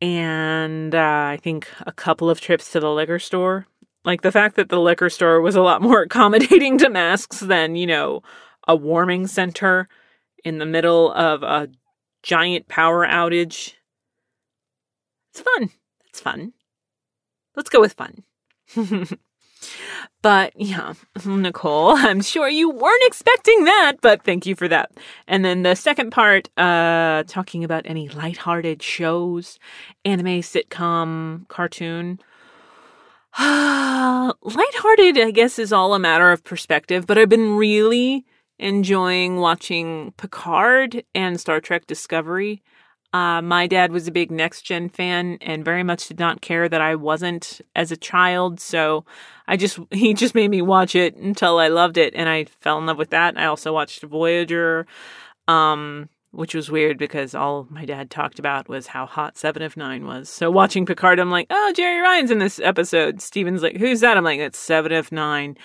[0.02, 1.00] And uh,
[1.32, 3.68] I think a couple of trips to the liquor store.
[4.06, 7.76] Like the fact that the liquor store was a lot more accommodating to masks than,
[7.76, 8.22] you know,
[8.68, 9.88] a warming center
[10.44, 11.70] in the middle of a
[12.24, 13.74] giant power outage.
[15.32, 15.70] It's fun.
[16.10, 16.54] It's fun.
[17.56, 18.24] Let's go with fun.
[20.22, 20.94] But yeah,
[21.26, 24.92] Nicole, I'm sure you weren't expecting that, but thank you for that.
[25.28, 29.60] And then the second part, uh, talking about any lighthearted shows,
[30.04, 32.20] anime, sitcom, cartoon.
[33.40, 38.26] lighthearted, I guess, is all a matter of perspective, but I've been really
[38.58, 42.62] enjoying watching Picard and Star Trek Discovery.
[43.12, 46.70] Uh, my dad was a big Next Gen fan and very much did not care
[46.70, 48.60] that I wasn't as a child.
[48.60, 49.06] So
[49.48, 52.78] I just, he just made me watch it until I loved it and I fell
[52.78, 53.38] in love with that.
[53.38, 54.86] I also watched Voyager.
[55.48, 59.76] Um, which was weird because all my dad talked about was how hot Seven of
[59.76, 60.30] Nine was.
[60.30, 63.22] So watching Picard, I'm like, oh, Jeri Ryan's in this episode.
[63.22, 64.16] Steven's like, who's that?
[64.16, 65.58] I'm like, it's Seven of Nine.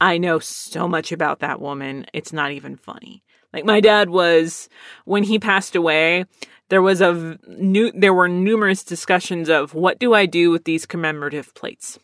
[0.00, 2.06] I know so much about that woman.
[2.12, 3.22] It's not even funny.
[3.52, 4.68] Like my dad was
[5.04, 6.24] when he passed away,
[6.68, 10.86] there was a new there were numerous discussions of what do I do with these
[10.86, 11.98] commemorative plates.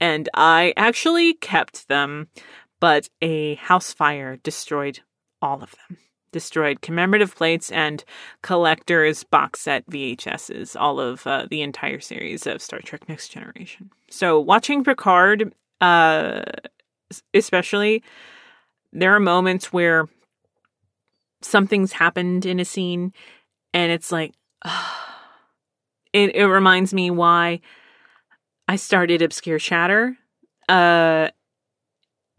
[0.00, 2.28] And I actually kept them,
[2.78, 5.00] but a house fire destroyed
[5.40, 5.98] all of them.
[6.30, 8.04] Destroyed commemorative plates and
[8.42, 13.90] collector's box set VHSs, all of uh, the entire series of Star Trek Next Generation.
[14.10, 16.42] So watching Picard, uh,
[17.32, 18.02] especially,
[18.92, 20.08] there are moments where
[21.44, 23.12] something's happened in a scene
[23.72, 24.32] and it's like
[26.12, 27.60] it, it reminds me why
[28.66, 30.16] I started Obscure Chatter
[30.68, 31.28] uh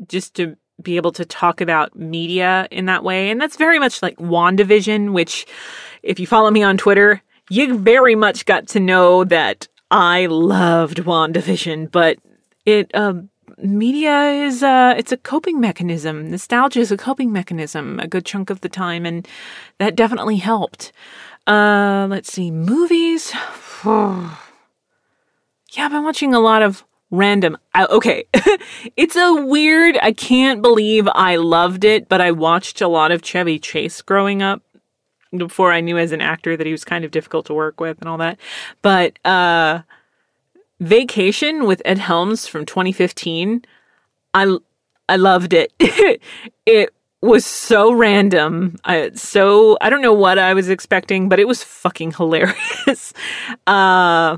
[0.07, 3.29] just to be able to talk about media in that way.
[3.29, 5.45] And that's very much like WandaVision which
[6.03, 10.97] if you follow me on Twitter you very much got to know that I loved
[10.97, 12.17] WandaVision but
[12.65, 16.29] it um media is uh it's a coping mechanism.
[16.29, 19.27] Nostalgia is a coping mechanism a good chunk of the time and
[19.77, 20.91] that definitely helped.
[21.47, 23.31] Uh let's see, movies.
[23.85, 24.35] yeah,
[25.77, 28.25] I've been watching a lot of random uh, okay.
[28.97, 33.23] it's a weird I can't believe I loved it, but I watched a lot of
[33.23, 34.61] Chevy Chase growing up
[35.35, 37.99] before I knew as an actor that he was kind of difficult to work with
[37.99, 38.37] and all that.
[38.81, 39.81] But uh
[40.79, 43.63] Vacation with Ed Helms from 2015.
[44.33, 44.57] I
[45.07, 45.73] I loved it.
[46.65, 48.77] it was so random.
[48.85, 53.13] I, so I don't know what I was expecting, but it was fucking hilarious.
[53.67, 54.37] uh,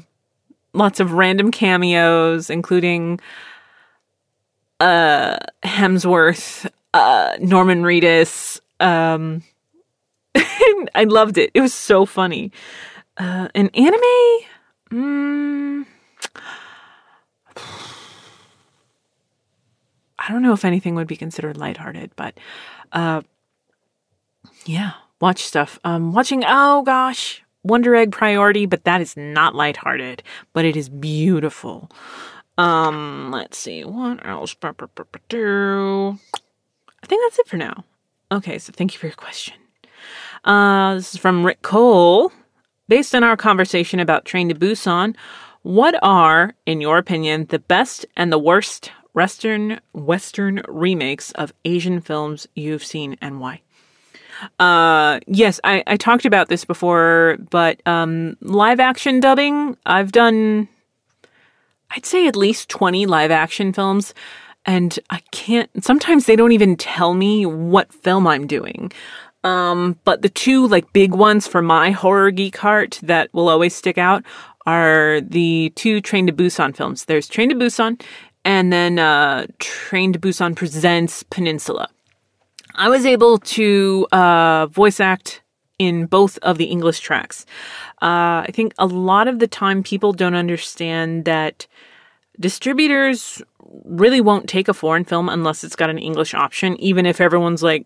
[0.73, 3.19] lots of random cameos, including
[4.79, 8.59] uh, Hemsworth, uh, Norman Reedus.
[8.79, 9.43] Um,
[10.35, 11.51] I loved it.
[11.53, 12.51] It was so funny.
[13.17, 14.39] Uh, an anime.
[14.91, 15.85] Mm,
[20.19, 22.37] I don't know if anything would be considered lighthearted, but
[22.91, 23.21] uh,
[24.65, 25.79] yeah, watch stuff.
[25.83, 30.89] Um, watching, oh gosh, Wonder Egg Priority, but that is not lighthearted, but it is
[30.89, 31.89] beautiful.
[32.57, 34.55] Um, let's see, what else?
[34.61, 34.75] I
[37.05, 37.83] think that's it for now.
[38.31, 39.53] Okay, so thank you for your question.
[40.43, 42.31] Uh, this is from Rick Cole.
[42.89, 45.15] Based on our conversation about Train to Busan,
[45.67, 51.99] what are, in your opinion, the best and the worst Western Western remakes of Asian
[51.99, 53.59] films you've seen and why?
[54.59, 60.69] Uh, yes, I, I talked about this before, but um, live action dubbing, I've done,
[61.91, 64.13] I'd say at least 20 live action films,
[64.65, 68.93] and I can't, sometimes they don't even tell me what film I'm doing.
[69.43, 73.75] Um, but the two like big ones for my horror geek heart that will always
[73.75, 74.23] stick out
[74.67, 77.05] are the two Train to Busan films.
[77.05, 77.99] There's Train to Busan
[78.45, 81.89] and then uh, Train to Busan Presents Peninsula.
[82.75, 85.41] I was able to uh, voice act
[85.79, 87.45] in both of the English tracks.
[88.01, 91.65] Uh, I think a lot of the time people don't understand that
[92.39, 93.41] distributors
[93.85, 97.63] really won't take a foreign film unless it's got an English option, even if everyone's
[97.63, 97.85] like,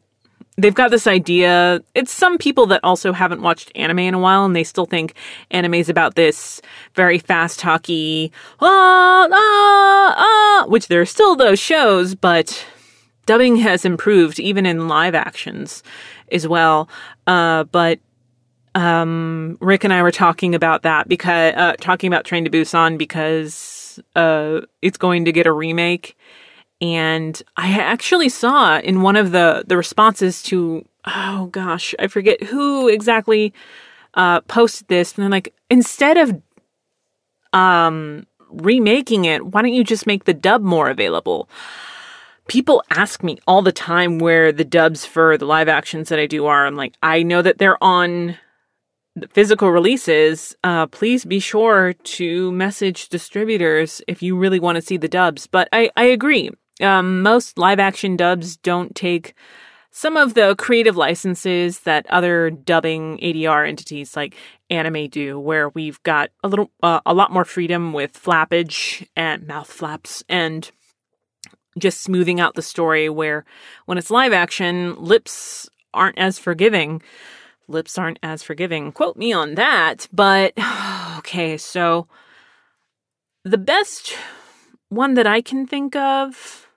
[0.61, 1.81] they've got this idea.
[1.95, 5.15] It's some people that also haven't watched anime in a while and they still think
[5.49, 6.61] anime is about this
[6.93, 12.65] very fast talky, ah, ah, ah, which there are still those shows, but
[13.25, 15.81] dubbing has improved even in live actions
[16.31, 16.87] as well.
[17.25, 17.99] Uh, but
[18.75, 22.97] um, Rick and I were talking about that because, uh, talking about Train to Busan
[22.97, 26.15] because, uh, it's going to get a remake
[26.81, 32.41] and I actually saw in one of the, the responses to, oh gosh, I forget
[32.41, 33.53] who exactly
[34.15, 35.13] uh, posted this.
[35.13, 36.41] And they're like, instead of
[37.53, 41.47] um, remaking it, why don't you just make the dub more available?
[42.47, 46.25] People ask me all the time where the dubs for the live actions that I
[46.25, 46.65] do are.
[46.65, 48.37] I'm like, I know that they're on
[49.15, 50.55] the physical releases.
[50.63, 55.45] Uh, please be sure to message distributors if you really want to see the dubs.
[55.47, 56.49] But I, I agree.
[56.81, 59.35] Um, most live action dubs don't take
[59.91, 64.35] some of the creative licenses that other dubbing ADR entities like
[64.69, 69.45] anime do, where we've got a little, uh, a lot more freedom with flappage and
[69.45, 70.71] mouth flaps and
[71.77, 73.09] just smoothing out the story.
[73.09, 73.43] Where
[73.85, 77.01] when it's live action, lips aren't as forgiving.
[77.67, 78.91] Lips aren't as forgiving.
[78.93, 80.07] Quote me on that.
[80.13, 80.53] But
[81.17, 82.07] okay, so
[83.43, 84.15] the best
[84.87, 86.67] one that I can think of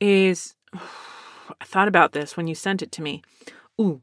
[0.00, 3.22] is I thought about this when you sent it to me.
[3.80, 4.02] Ooh,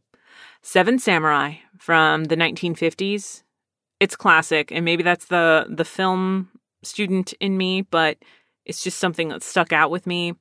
[0.62, 3.44] Seven Samurai from the 1950s.
[4.00, 6.50] It's classic, and maybe that's the the film
[6.84, 8.18] student in me, but
[8.66, 10.34] it's just something that stuck out with me.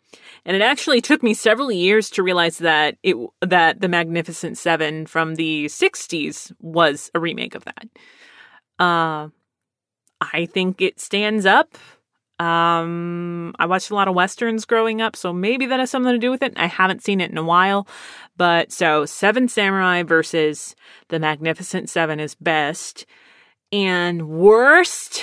[0.45, 5.07] And it actually took me several years to realize that it that The Magnificent 7
[5.07, 7.89] from the 60s was a remake of that.
[8.79, 9.29] Uh
[10.21, 11.77] I think it stands up.
[12.43, 16.19] Um I watched a lot of westerns growing up, so maybe that has something to
[16.19, 16.55] do with it.
[16.57, 17.87] I haven't seen it in a while.
[18.37, 20.75] But so 7 Samurai versus
[21.09, 23.07] The Magnificent 7 is best
[23.71, 25.23] and worst.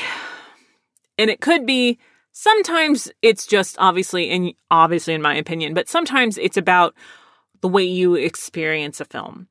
[1.18, 2.00] And it could be
[2.32, 6.96] sometimes it's just obviously in obviously in my opinion but sometimes it's about
[7.62, 9.48] the way you experience a film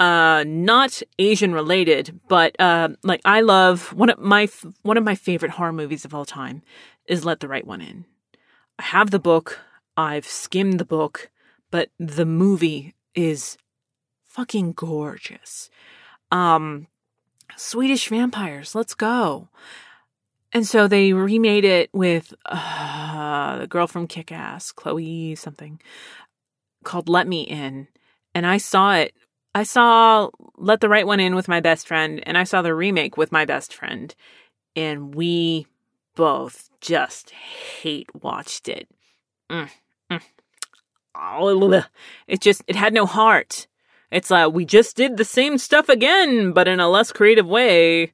[0.00, 4.48] uh not asian related but uh like i love one of my
[4.82, 6.62] one of my favorite horror movies of all time
[7.06, 8.04] is let the right one in
[8.78, 9.60] i have the book
[9.96, 11.30] i've skimmed the book
[11.70, 13.56] but the movie is
[14.24, 15.70] fucking gorgeous
[16.32, 16.86] um
[17.56, 19.48] swedish vampires let's go
[20.52, 25.80] and so they remade it with uh, the girl from Kick Ass, Chloe something,
[26.82, 27.88] called Let Me In.
[28.34, 29.14] And I saw it.
[29.54, 32.74] I saw Let the Right One In with my best friend, and I saw the
[32.74, 34.14] remake with my best friend.
[34.76, 35.66] And we
[36.14, 38.88] both just hate watched it.
[39.50, 39.68] Mm,
[40.10, 40.20] mm.
[42.28, 43.66] It just, it had no heart.
[44.10, 48.12] It's like, we just did the same stuff again, but in a less creative way.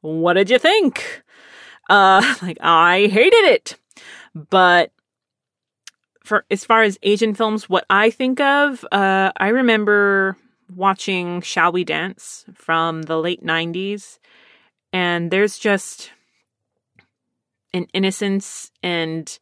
[0.00, 1.22] What did you think?
[1.88, 3.76] Uh, like I hated it.
[4.34, 4.92] But
[6.24, 10.36] for as far as Asian films, what I think of, uh, I remember
[10.76, 14.18] watching Shall We Dance from the late 90s.
[14.92, 16.10] And there's just
[17.72, 19.38] an innocence and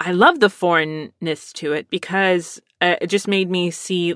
[0.00, 4.14] I love the foreignness to it because uh, it just made me see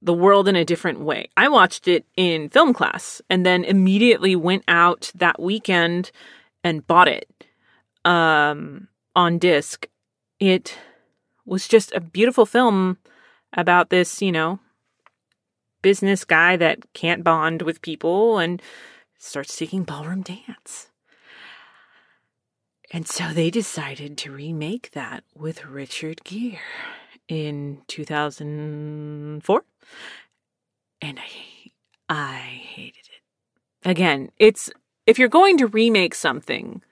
[0.00, 1.28] the world in a different way.
[1.36, 6.10] I watched it in film class and then immediately went out that weekend
[6.64, 7.28] and bought it
[8.04, 9.86] um, on disc.
[10.40, 10.78] It
[11.44, 12.98] was just a beautiful film
[13.52, 14.60] about this, you know,
[15.82, 18.60] business guy that can't bond with people and
[19.18, 20.90] starts taking ballroom dance.
[22.90, 26.58] And so they decided to remake that with Richard Gere
[27.28, 29.64] in 2004
[31.00, 31.70] and I
[32.08, 33.88] I hated it.
[33.88, 34.70] Again, it's
[35.06, 36.82] if you're going to remake something,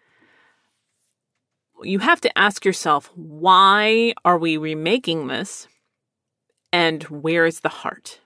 [1.83, 5.69] you have to ask yourself, why are we remaking this?
[6.73, 8.21] And where is the heart?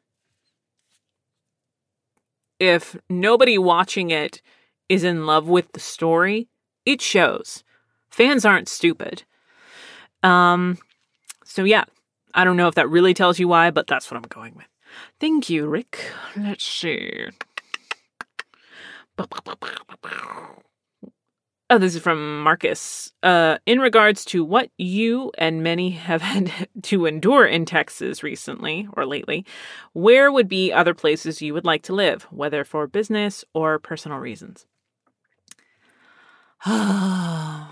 [2.58, 4.42] If nobody watching it
[4.88, 6.48] is in love with the story,
[6.84, 7.62] it shows.
[8.10, 9.22] Fans aren't stupid.
[10.22, 10.78] Um
[11.44, 11.84] so yeah,
[12.34, 14.66] I don't know if that really tells you why, but that's what I'm going with.
[15.18, 15.98] Thank you, Rick.
[16.36, 17.28] Let's see.
[21.72, 23.12] Oh, this is from Marcus.
[23.22, 28.88] Uh, in regards to what you and many have had to endure in Texas recently
[28.94, 29.46] or lately,
[29.92, 34.18] where would be other places you would like to live, whether for business or personal
[34.18, 34.66] reasons?
[36.66, 37.68] now,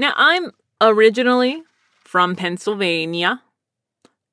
[0.00, 1.62] I'm originally
[2.04, 3.42] from Pennsylvania,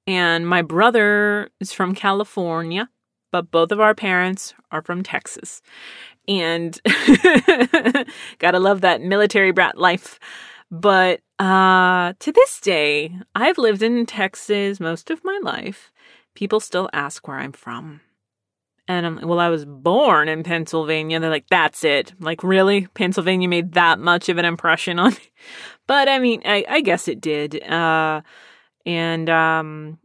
[0.08, 2.90] and my brother is from California,
[3.32, 5.62] but both of our parents are from Texas.
[6.30, 6.80] And
[8.40, 10.20] gotta love that military brat life.
[10.72, 15.92] But uh, to this day, I've lived in Texas most of my life.
[16.36, 18.02] People still ask where I'm from.
[18.88, 21.20] And I'm like, well, I was born in Pennsylvania.
[21.20, 22.12] They're like, that's it.
[22.12, 22.88] I'm like, really?
[22.88, 25.20] Pennsylvania made that much of an impression on me?
[25.88, 27.64] But I mean, I, I guess it did.
[27.64, 28.22] Uh,
[28.86, 29.98] and um,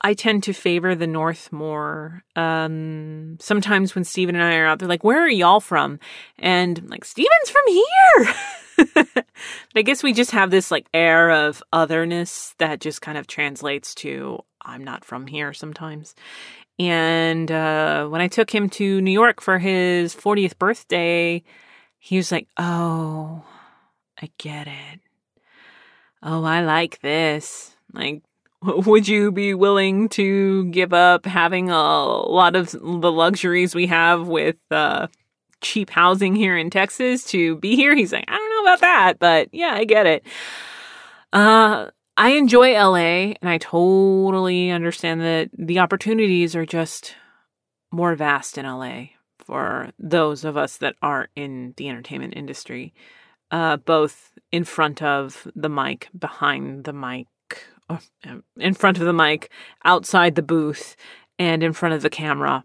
[0.00, 2.22] I tend to favor the North more.
[2.36, 5.98] Um, sometimes when Stephen and I are out, they're like, "Where are y'all from?"
[6.38, 8.34] And I'm like, "Stephen's from here."
[8.94, 9.26] but
[9.76, 13.94] I guess we just have this like air of otherness that just kind of translates
[13.96, 16.14] to I'm not from here sometimes.
[16.78, 21.42] And uh, when I took him to New York for his 40th birthday,
[21.98, 23.44] he was like, "Oh,
[24.20, 25.00] I get it.
[26.22, 28.22] Oh, I like this." Like,
[28.86, 34.28] would you be willing to give up having a lot of the luxuries we have
[34.28, 35.06] with uh,
[35.60, 37.94] cheap housing here in Texas to be here?
[37.94, 40.26] He's like, I don't know about that, but yeah, I get it.
[41.32, 47.14] Uh, I enjoy LA and I totally understand that the opportunities are just
[47.90, 49.06] more vast in LA
[49.38, 52.92] for those of us that are in the entertainment industry,
[53.50, 57.26] uh, both in front of the mic, behind the mic,
[58.58, 59.50] in front of the mic,
[59.84, 60.96] outside the booth,
[61.38, 62.64] and in front of the camera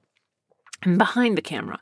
[0.84, 1.80] and behind the camera.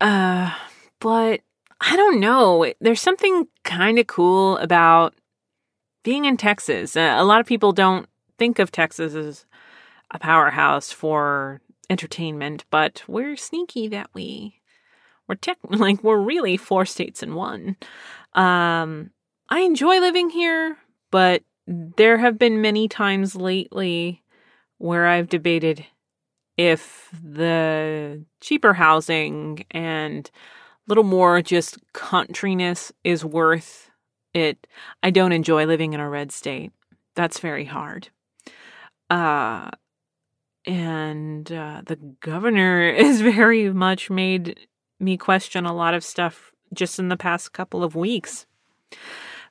[0.00, 0.52] Uh,
[1.00, 1.40] but
[1.80, 2.72] I don't know.
[2.80, 5.14] There's something kind of cool about
[6.02, 6.96] being in Texas.
[6.96, 8.08] Uh, a lot of people don't
[8.38, 9.46] think of Texas as
[10.10, 11.60] a powerhouse for
[11.90, 14.60] entertainment, but we're sneaky that we
[15.28, 17.76] we're tech like we're really four states in one.
[18.34, 19.10] Um,
[19.48, 20.76] I enjoy living here,
[21.10, 24.22] but there have been many times lately
[24.78, 25.84] where I've debated
[26.56, 33.90] if the cheaper housing and a little more just countryness is worth
[34.32, 34.66] it.
[35.02, 36.72] I don't enjoy living in a red state.
[37.14, 38.08] That's very hard.
[39.10, 39.70] Uh
[40.66, 44.66] and uh, the governor has very much made
[44.98, 48.46] me question a lot of stuff just in the past couple of weeks.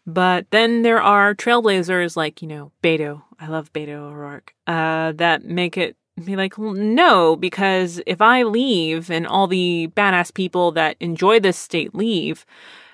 [0.06, 3.24] But then there are trailblazers like, you know, Beto.
[3.39, 4.53] I love Beto O'Rourke.
[4.68, 9.89] Uh, that make it be like, well, no, because if I leave and all the
[9.95, 12.45] badass people that enjoy this state leave,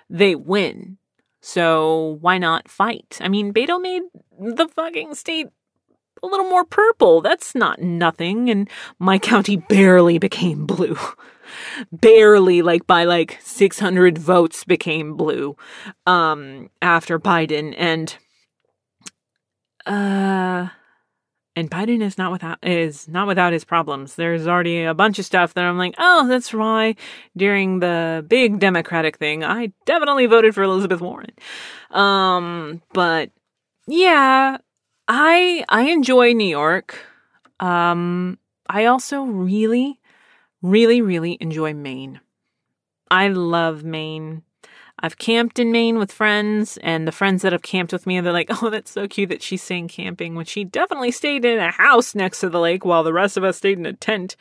[0.09, 0.97] they win.
[1.41, 3.17] So why not fight?
[3.21, 4.03] I mean, Beto made
[4.39, 5.47] the fucking state
[6.23, 7.21] a little more purple.
[7.21, 8.49] That's not nothing.
[8.49, 10.97] And my county barely became blue.
[11.91, 15.55] barely, like by like 600 votes, became blue
[16.05, 17.73] um, after Biden.
[17.77, 18.15] And,
[19.85, 20.69] uh,
[21.55, 24.15] and Biden is not without is not without his problems.
[24.15, 26.95] There's already a bunch of stuff that I'm like, oh, that's why
[27.35, 31.31] during the big Democratic thing, I definitely voted for Elizabeth Warren.
[31.91, 33.31] Um, but
[33.87, 34.57] yeah,
[35.07, 36.97] I I enjoy New York.
[37.59, 39.99] Um, I also really,
[40.61, 42.19] really, really enjoy Maine.
[43.09, 44.43] I love Maine.
[45.03, 48.31] I've camped in Maine with friends, and the friends that have camped with me, they're
[48.31, 51.71] like, oh, that's so cute that she's saying camping when she definitely stayed in a
[51.71, 54.35] house next to the lake while the rest of us stayed in a tent.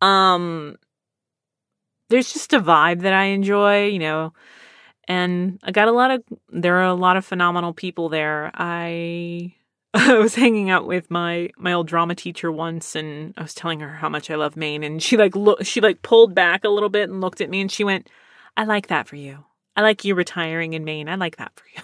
[0.00, 0.76] Um,
[2.08, 4.32] there's just a vibe that I enjoy, you know,
[5.06, 8.50] and I got a lot of, there are a lot of phenomenal people there.
[8.54, 9.54] I,
[9.94, 13.80] I was hanging out with my my old drama teacher once and I was telling
[13.80, 16.68] her how much I love Maine and she like look she like pulled back a
[16.68, 18.08] little bit and looked at me and she went,
[18.56, 19.44] "I like that for you."
[19.76, 21.08] I like you retiring in Maine.
[21.08, 21.82] I like that for you.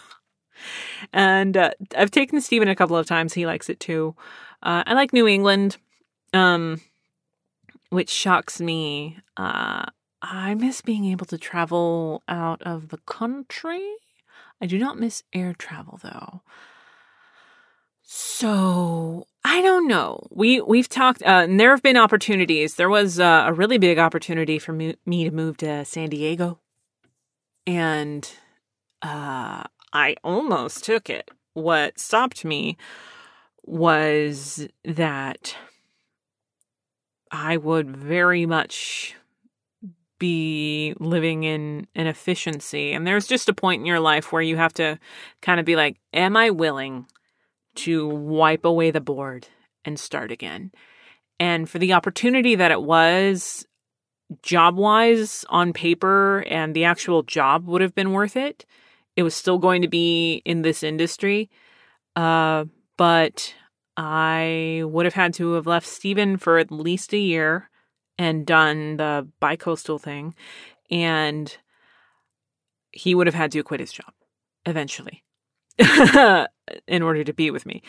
[1.13, 3.33] and uh, I've taken Stephen a couple of times.
[3.33, 4.17] He likes it too.
[4.63, 5.77] Uh, I like New England,
[6.33, 6.81] um,
[7.91, 9.19] which shocks me.
[9.37, 9.87] Uh,
[10.21, 13.95] I miss being able to travel out of the country.
[14.61, 16.43] I do not miss air travel though.
[18.05, 20.27] So I don't know.
[20.31, 22.75] We we've talked, uh, and there have been opportunities.
[22.75, 26.61] There was uh, a really big opportunity for me, me to move to San Diego
[27.67, 28.31] and
[29.03, 31.31] uh, I almost took it.
[31.55, 32.77] What stopped me
[33.65, 35.57] was that
[37.31, 39.15] I would very much
[40.19, 42.93] be living in an efficiency.
[42.93, 44.99] And there's just a point in your life where you have to
[45.43, 47.07] kind of be like, Am I willing
[47.77, 49.49] to wipe away the board
[49.85, 50.73] and start again?
[51.41, 53.67] And for the opportunity that it was,
[54.43, 58.65] job wise on paper and the actual job would have been worth it.
[59.17, 61.51] It was still going to be in this industry.
[62.17, 62.65] Uh,
[62.97, 63.55] but
[63.97, 67.71] I would have had to have left Stephen for at least a year
[68.19, 70.35] and done the bicoastal thing.
[70.91, 71.57] And
[72.93, 74.13] he would have had to quit his job
[74.67, 75.25] eventually
[76.87, 77.83] in order to be with me.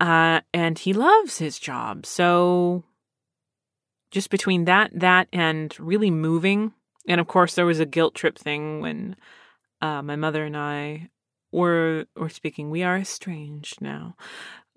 [0.00, 2.04] Uh, and he loves his job.
[2.06, 2.84] So
[4.10, 6.72] just between that, that, and really moving.
[7.08, 9.16] And of course, there was a guilt trip thing when
[9.80, 11.10] uh, my mother and I
[11.50, 12.70] were were speaking.
[12.70, 14.16] We are estranged now.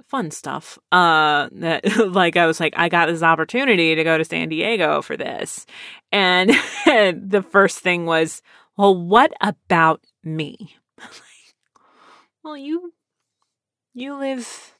[0.08, 0.78] Fun stuff.
[0.92, 5.02] Uh, that like I was like, I got this opportunity to go to San Diego
[5.02, 5.66] for this,
[6.12, 6.50] and
[6.86, 8.42] the first thing was,
[8.78, 10.76] well, what about me?
[12.46, 12.94] Well, you
[13.96, 14.76] you live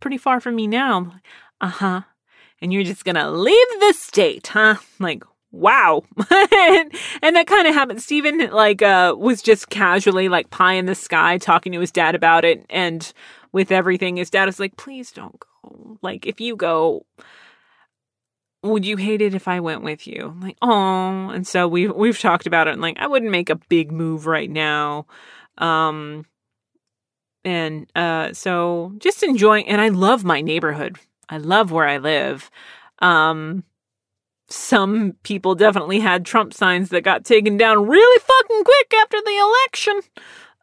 [0.00, 1.14] pretty far from me now.
[1.60, 2.00] Uh huh.
[2.60, 4.76] And you're just gonna leave the state, huh?
[4.98, 6.02] Like, wow.
[6.30, 8.02] and, that kind of happened.
[8.02, 12.16] Stephen like, uh, was just casually, like, pie in the sky talking to his dad
[12.16, 12.66] about it.
[12.68, 13.12] And
[13.52, 15.98] with everything, his dad is like, please don't go.
[16.02, 17.06] Like, if you go,
[18.62, 20.28] would you hate it if I went with you?
[20.34, 21.30] I'm like, oh.
[21.30, 22.72] And so we've, we've talked about it.
[22.72, 25.06] And like, I wouldn't make a big move right now.
[25.58, 26.26] Um,
[27.44, 30.98] and uh, so just enjoying, and I love my neighborhood.
[31.28, 32.50] I love where I live.
[33.00, 33.64] Um,
[34.48, 39.38] some people definitely had Trump signs that got taken down really fucking quick after the
[39.38, 40.00] election.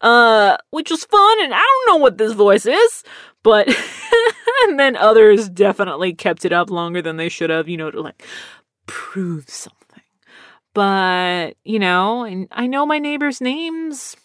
[0.02, 1.44] uh, which was fun.
[1.44, 3.04] And I don't know what this voice is,
[3.44, 3.68] but
[4.64, 8.02] and then others definitely kept it up longer than they should have, you know, to
[8.02, 8.24] like
[8.86, 10.04] prove something.
[10.74, 14.16] But you know, and I know my neighbors' names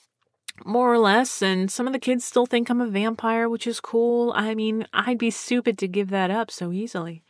[0.64, 3.81] more or less, and some of the kids still think I'm a vampire, which is
[3.81, 4.33] cool.
[4.35, 7.22] I mean, I'd be stupid to give that up so easily.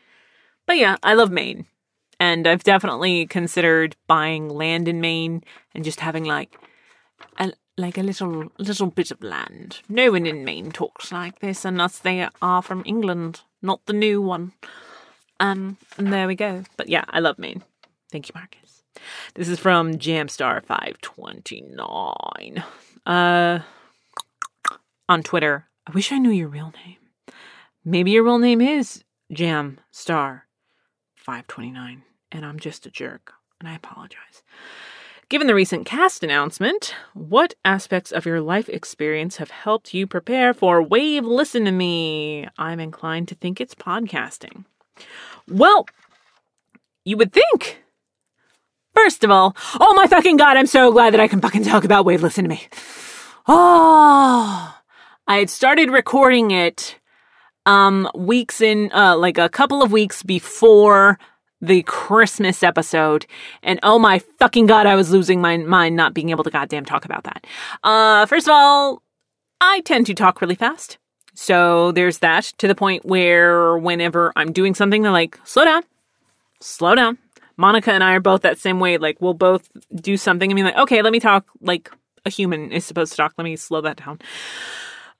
[0.67, 1.67] But yeah, I love Maine.
[2.19, 5.43] And I've definitely considered buying land in Maine
[5.75, 6.59] and just having like
[7.39, 9.81] a like a little little bit of land.
[9.89, 14.21] No one in Maine talks like this unless they are from England, not the new
[14.21, 14.53] one.
[15.41, 16.65] Um, and there we go.
[16.77, 17.63] But yeah, I love Maine.
[18.13, 18.83] Thank you, Marcus.
[19.35, 22.63] This is from Jamstar five twenty nine.
[23.07, 23.61] Uh,
[25.09, 25.67] on Twitter.
[25.87, 26.99] I wish I knew your real name.
[27.85, 29.03] Maybe your real name is
[29.33, 30.43] Jamstar
[31.17, 34.43] five twenty nine, and I'm just a jerk, and I apologize.
[35.31, 40.53] Given the recent cast announcement, what aspects of your life experience have helped you prepare
[40.53, 42.49] for Wave Listen to Me?
[42.59, 44.65] I'm inclined to think it's podcasting.
[45.47, 45.87] Well,
[47.05, 47.81] you would think.
[48.93, 51.85] First of all, oh my fucking god, I'm so glad that I can fucking talk
[51.85, 52.67] about Wave Listen to Me.
[53.47, 54.77] Oh,
[55.29, 56.97] I had started recording it
[57.67, 61.21] um weeks in uh like a couple of weeks before
[61.61, 63.27] the Christmas episode.
[63.63, 66.85] And oh my fucking god, I was losing my mind not being able to goddamn
[66.85, 67.47] talk about that.
[67.83, 69.03] Uh, first of all,
[69.61, 70.99] I tend to talk really fast.
[71.35, 75.83] So there's that to the point where whenever I'm doing something, they're like, slow down,
[76.61, 77.19] slow down.
[77.57, 78.97] Monica and I are both that same way.
[78.97, 81.91] Like, we'll both do something and be like, okay, let me talk like
[82.25, 83.35] a human is supposed to talk.
[83.37, 84.19] Let me slow that down.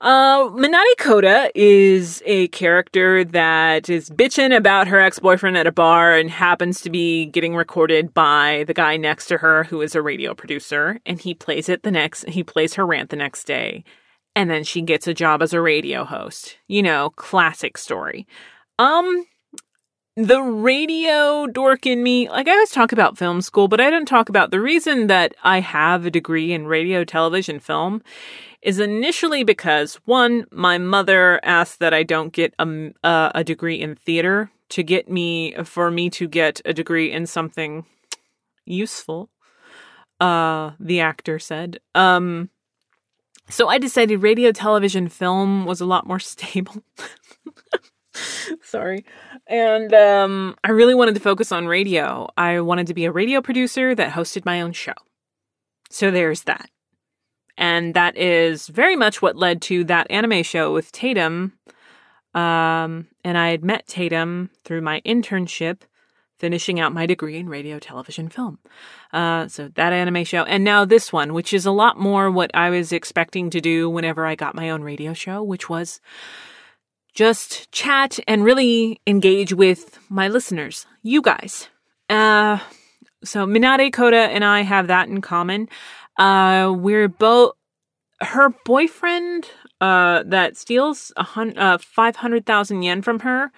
[0.01, 6.17] Uh, Minare Koda is a character that is bitching about her ex-boyfriend at a bar
[6.17, 10.01] and happens to be getting recorded by the guy next to her who is a
[10.01, 13.83] radio producer and he plays it the next he plays her rant the next day
[14.35, 16.57] and then she gets a job as a radio host.
[16.67, 18.25] You know, classic story.
[18.79, 19.25] Um
[20.17, 24.07] the radio dork in me, like I always talk about film school, but I don't
[24.07, 28.01] talk about the reason that I have a degree in radio, television, film
[28.61, 33.79] is initially because one, my mother asked that I don't get a, uh, a degree
[33.81, 37.85] in theater to get me, for me to get a degree in something
[38.65, 39.29] useful.
[40.19, 41.79] Uh, the actor said.
[41.95, 42.51] Um,
[43.49, 46.83] so I decided radio, television, film was a lot more stable.
[48.61, 49.03] Sorry.
[49.47, 52.27] And um, I really wanted to focus on radio.
[52.37, 54.93] I wanted to be a radio producer that hosted my own show.
[55.89, 56.69] So there's that.
[57.57, 61.53] And that is very much what led to that anime show with Tatum.
[62.33, 65.81] Um, and I had met Tatum through my internship,
[66.39, 68.57] finishing out my degree in radio, television, film.
[69.13, 70.43] Uh, so that anime show.
[70.43, 73.89] And now this one, which is a lot more what I was expecting to do
[73.89, 75.99] whenever I got my own radio show, which was
[77.13, 81.67] just chat and really engage with my listeners, you guys.
[82.09, 82.59] Uh,
[83.23, 85.69] so Minare Koda and I have that in common.
[86.17, 87.53] Uh, we're both
[88.21, 89.49] her boyfriend
[89.79, 93.51] uh, that steals a hun- uh, 500,000 yen from her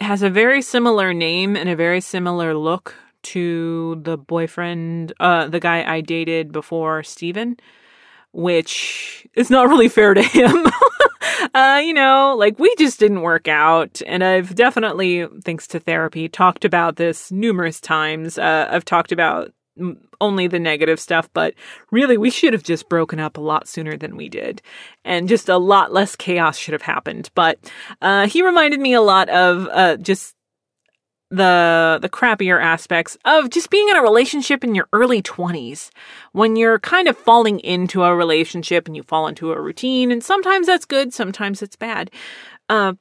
[0.00, 5.60] has a very similar name and a very similar look to the boyfriend, uh, the
[5.60, 7.56] guy I dated before Stephen,
[8.32, 10.66] which is not really fair to him.
[11.54, 14.02] uh, you know, like we just didn't work out.
[14.06, 18.36] And I've definitely, thanks to therapy, talked about this numerous times.
[18.36, 19.52] Uh, I've talked about
[20.20, 21.54] only the negative stuff, but
[21.90, 24.62] really we should have just broken up a lot sooner than we did.
[25.04, 27.30] And just a lot less chaos should have happened.
[27.34, 27.58] But
[28.00, 30.34] uh, he reminded me a lot of uh, just
[31.30, 35.90] the the crappier aspects of just being in a relationship in your early 20s
[36.32, 40.22] when you're kind of falling into a relationship and you fall into a routine and
[40.22, 42.10] sometimes that's good sometimes it's bad
[42.68, 42.92] uh,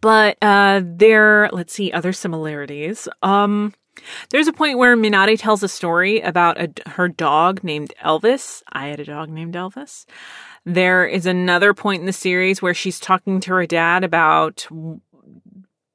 [0.00, 3.72] but uh, there let's see other similarities um
[4.30, 8.62] there's a point where Minare tells a story about a, her dog named Elvis.
[8.72, 10.06] I had a dog named Elvis.
[10.64, 14.66] There is another point in the series where she's talking to her dad about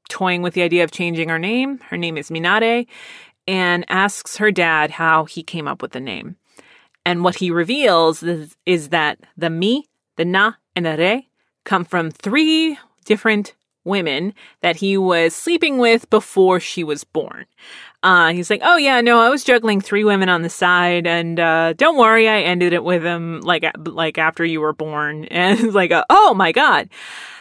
[0.10, 1.80] toying with the idea of changing her name.
[1.90, 2.88] Her name is Minare
[3.48, 6.38] and asks her dad how he came up with the name.
[7.06, 11.30] And what he reveals is, is that the mi, the na, and the re
[11.66, 17.46] come from three different women that he was sleeping with before she was born.
[18.04, 21.40] Uh, he's like, oh yeah, no, I was juggling three women on the side, and
[21.40, 25.74] uh, don't worry, I ended it with him like like after you were born, and
[25.74, 26.90] like, uh, oh my god.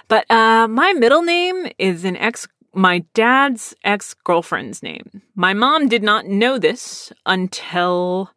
[0.08, 5.22] But uh, my middle name is an ex, my dad's ex girlfriend's name.
[5.34, 8.30] My mom did not know this until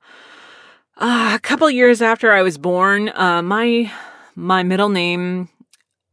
[0.98, 3.92] Uh, a couple years after I was born, uh, my
[4.36, 5.50] my middle name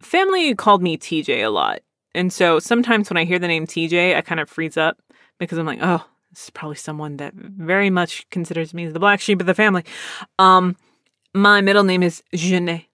[0.03, 1.81] family called me TJ a lot.
[2.15, 4.99] And so sometimes when I hear the name TJ, I kind of freeze up
[5.43, 9.21] because I'm like, oh, this is probably someone that very much considers me the black
[9.21, 9.85] sheep of the family.
[10.39, 10.77] Um,
[11.35, 12.85] my middle name is Genet.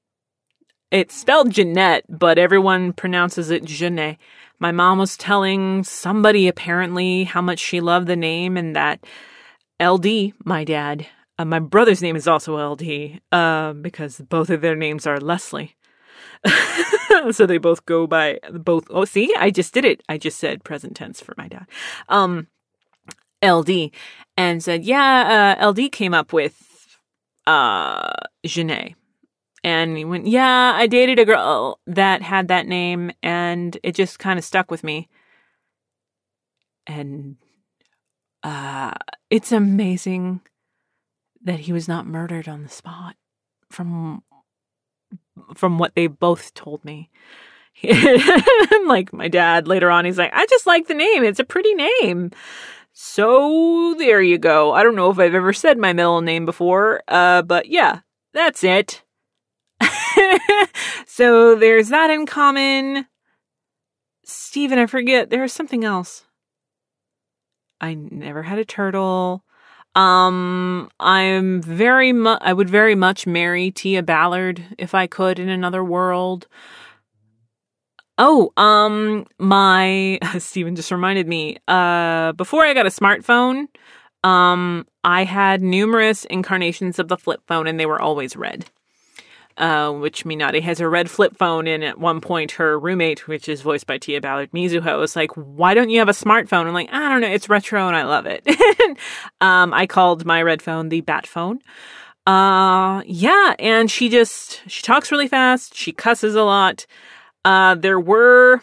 [0.90, 4.16] It's spelled Jeanette, but everyone pronounces it Genet.
[4.58, 9.04] My mom was telling somebody apparently how much she loved the name and that
[9.80, 11.06] LD, my dad,
[11.38, 15.76] uh, my brother's name is also LD uh, because both of their names are Leslie.
[17.30, 18.86] so they both go by both.
[18.90, 20.02] Oh, see, I just did it.
[20.08, 21.66] I just said present tense for my dad.
[22.08, 22.48] Um,
[23.44, 23.90] LD
[24.36, 26.96] and said, yeah, uh, LD came up with
[27.46, 28.12] uh,
[28.44, 28.94] Genet.
[29.64, 34.18] And he went, yeah, I dated a girl that had that name and it just
[34.20, 35.08] kind of stuck with me.
[36.86, 37.36] And
[38.44, 38.94] uh,
[39.30, 40.40] it's amazing
[41.42, 43.16] that he was not murdered on the spot
[43.68, 44.22] from
[45.54, 47.10] from what they both told me.
[48.86, 51.24] like my dad later on, he's like, I just like the name.
[51.24, 52.30] It's a pretty name.
[52.92, 54.72] So there you go.
[54.72, 58.00] I don't know if I've ever said my middle name before, uh, but yeah,
[58.34, 59.04] that's it.
[61.06, 63.06] so there's that in common.
[64.24, 66.24] Stephen, I forget, there was something else.
[67.80, 69.44] I never had a turtle.
[69.98, 75.48] Um, I'm very much, I would very much marry Tia Ballard if I could in
[75.48, 76.46] another world.
[78.16, 83.66] Oh, um, my, Stephen just reminded me, uh, before I got a smartphone,
[84.22, 88.66] um, I had numerous incarnations of the flip phone and they were always red
[89.58, 91.66] uh, which Minare has a red flip phone.
[91.66, 95.32] And at one point, her roommate, which is voiced by Tia Ballard Mizuho, was like,
[95.32, 96.66] Why don't you have a smartphone?
[96.66, 97.28] I'm like, I don't know.
[97.28, 98.46] It's retro and I love it.
[99.40, 101.60] um, I called my red phone the Bat phone.
[102.26, 103.54] Uh, yeah.
[103.58, 105.74] And she just, she talks really fast.
[105.74, 106.86] She cusses a lot.
[107.44, 108.62] Uh, there were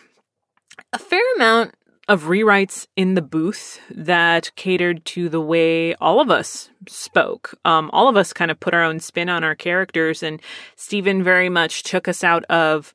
[0.94, 1.74] a fair amount
[2.08, 7.56] of rewrites in the booth that catered to the way all of us spoke.
[7.66, 10.42] Um, all of us kind of put our own spin on our characters, and
[10.76, 12.94] Stephen very much took us out of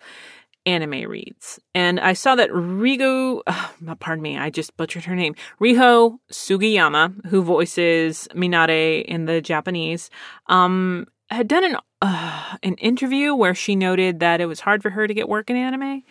[0.67, 1.59] anime reads.
[1.75, 7.27] And I saw that Rigo, uh, pardon me, I just butchered her name, Riho Sugiyama,
[7.27, 10.11] who voices Minare in the Japanese,
[10.47, 14.91] um, had done an uh, an interview where she noted that it was hard for
[14.91, 16.03] her to get work in anime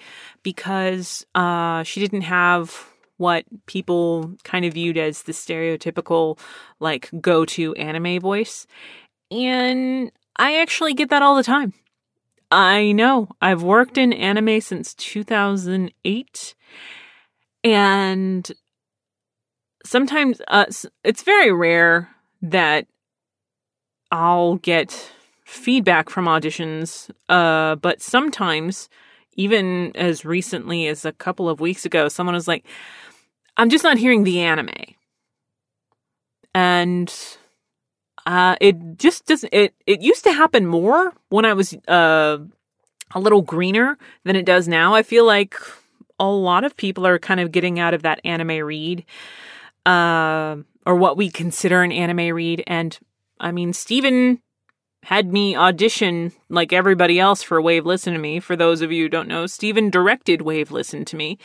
[0.43, 6.39] because uh, she didn't have what people kind of viewed as the stereotypical,
[6.79, 8.65] like, go to anime voice.
[9.29, 11.73] And I actually get that all the time.
[12.49, 13.27] I know.
[13.41, 16.55] I've worked in anime since 2008.
[17.65, 18.51] And
[19.83, 20.65] sometimes uh,
[21.03, 22.09] it's very rare
[22.41, 22.87] that
[24.11, 25.11] I'll get
[25.45, 28.89] feedback from auditions, uh, but sometimes,
[29.35, 32.65] even as recently as a couple of weeks ago, someone was like,
[33.57, 34.69] I'm just not hearing the anime.
[36.53, 37.13] And
[38.25, 42.37] uh, it just doesn't it it used to happen more when I was uh,
[43.11, 44.93] a little greener than it does now.
[44.93, 45.55] I feel like
[46.19, 49.05] a lot of people are kind of getting out of that anime read
[49.85, 52.99] uh, or what we consider an anime read and
[53.39, 54.41] I mean Stephen
[55.03, 58.39] had me audition like everybody else for Wave Listen to Me.
[58.39, 61.37] For those of you who don't know, Stephen directed Wave Listen to Me.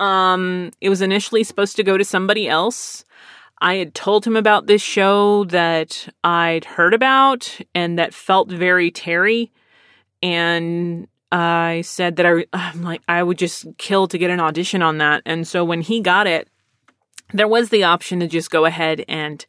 [0.00, 3.04] Um, it was initially supposed to go to somebody else.
[3.60, 8.90] I had told him about this show that I'd heard about and that felt very
[8.90, 9.50] Terri.
[10.22, 14.82] And I said that I, I'm like, I would just kill to get an audition
[14.82, 15.22] on that.
[15.26, 16.48] And so when he got it,
[17.32, 19.44] there was the option to just go ahead and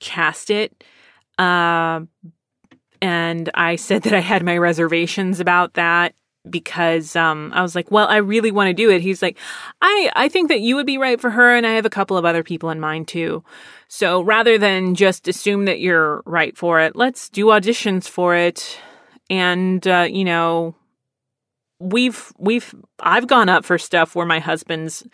[0.00, 0.84] cast it.
[1.38, 2.00] Uh,
[3.00, 6.14] and I said that I had my reservations about that
[6.48, 9.02] because um, I was like, well, I really want to do it.
[9.02, 9.38] He's like,
[9.80, 12.16] I I think that you would be right for her, and I have a couple
[12.16, 13.44] of other people in mind too.
[13.88, 18.78] So rather than just assume that you're right for it, let's do auditions for it.
[19.30, 20.74] And uh, you know,
[21.78, 25.06] we've we've I've gone up for stuff where my husband's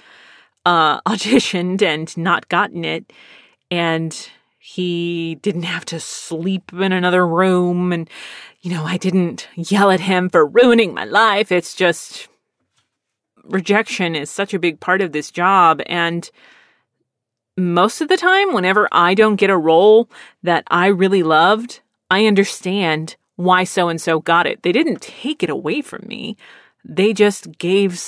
[0.64, 3.12] uh, auditioned and not gotten it,
[3.70, 4.28] and
[4.66, 8.08] he didn't have to sleep in another room and
[8.62, 11.52] you know i didn't yell at him for ruining my life.
[11.52, 12.28] It's just
[13.42, 15.82] rejection is such a big part of this job.
[15.84, 16.30] And
[17.58, 20.08] most of the time whenever i don't get a role
[20.42, 24.62] that i really loved i understand why so and so got it.
[24.62, 26.38] They didn't take it away from me.
[26.86, 28.00] They just gave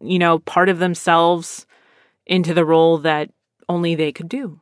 [0.00, 1.66] you know part of themselves
[2.24, 3.30] into the role that
[3.68, 4.60] only they could do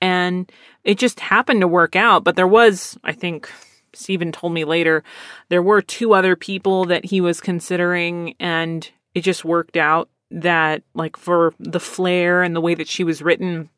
[0.00, 0.50] And
[0.84, 2.24] it just happened to work out.
[2.24, 3.50] But there was, I think,
[3.92, 5.02] Stephen told me later,
[5.48, 10.82] there were two other people that he was considering, and it just worked out that,
[10.94, 13.70] like, for the flair and the way that she was written,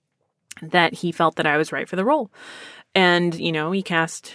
[0.60, 2.30] that he felt that I was right for the role.
[2.94, 4.34] And, you know, he cast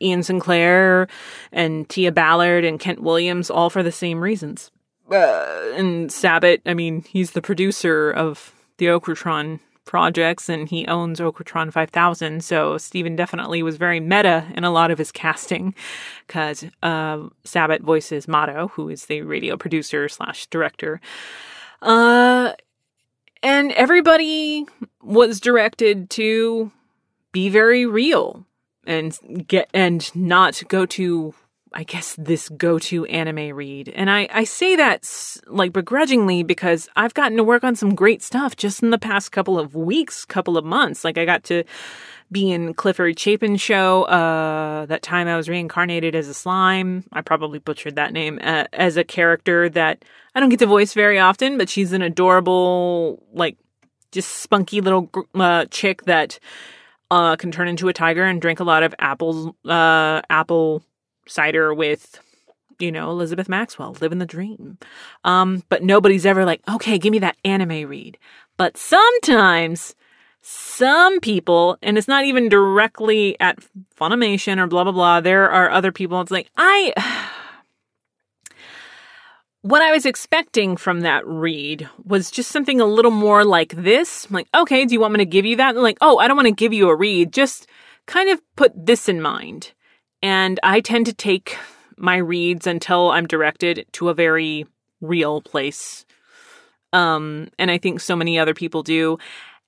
[0.00, 1.08] Ian Sinclair
[1.52, 4.70] and Tia Ballard and Kent Williams all for the same reasons.
[5.10, 11.20] Uh, and Sabat, I mean, he's the producer of the OkraTron projects and he owns
[11.20, 12.44] OkraTron 5000.
[12.44, 15.74] So Stephen definitely was very meta in a lot of his casting
[16.26, 21.00] because uh, Sabat voices Mato, who is the radio producer slash director.
[21.80, 22.52] Uh,
[23.42, 24.66] and everybody
[25.02, 26.70] was directed to
[27.32, 28.44] be very real
[28.86, 31.34] and get and not go to
[31.76, 33.90] I guess this go-to anime read.
[33.90, 35.06] And I, I say that
[35.46, 39.30] like begrudgingly because I've gotten to work on some great stuff just in the past
[39.30, 41.04] couple of weeks, couple of months.
[41.04, 41.64] Like I got to
[42.32, 44.04] be in Clifford Chapin show.
[44.04, 47.04] Uh, that time I was reincarnated as a slime.
[47.12, 50.02] I probably butchered that name uh, as a character that
[50.34, 53.58] I don't get to voice very often, but she's an adorable, like
[54.12, 56.38] just spunky little uh, chick that
[57.10, 60.82] uh, can turn into a tiger and drink a lot of apples, uh, apple
[61.26, 62.20] cider with
[62.78, 64.78] you know Elizabeth Maxwell, living the dream.
[65.24, 68.18] Um, but nobody's ever like, okay, give me that anime read.
[68.56, 69.94] But sometimes
[70.42, 73.58] some people, and it's not even directly at
[73.98, 75.20] Funimation or blah blah blah.
[75.20, 76.20] There are other people.
[76.20, 76.92] It's like I.
[79.62, 84.26] What I was expecting from that read was just something a little more like this.
[84.26, 85.74] I'm like, okay, do you want me to give you that?
[85.74, 87.32] And like, oh, I don't want to give you a read.
[87.32, 87.66] Just
[88.06, 89.72] kind of put this in mind.
[90.22, 91.56] And I tend to take
[91.96, 94.66] my reads until I'm directed to a very
[95.00, 96.04] real place.
[96.92, 99.18] Um, and I think so many other people do.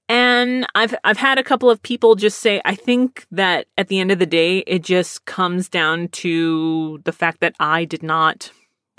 [0.08, 4.00] And I've I've had a couple of people just say I think that at the
[4.00, 8.50] end of the day it just comes down to the fact that I did not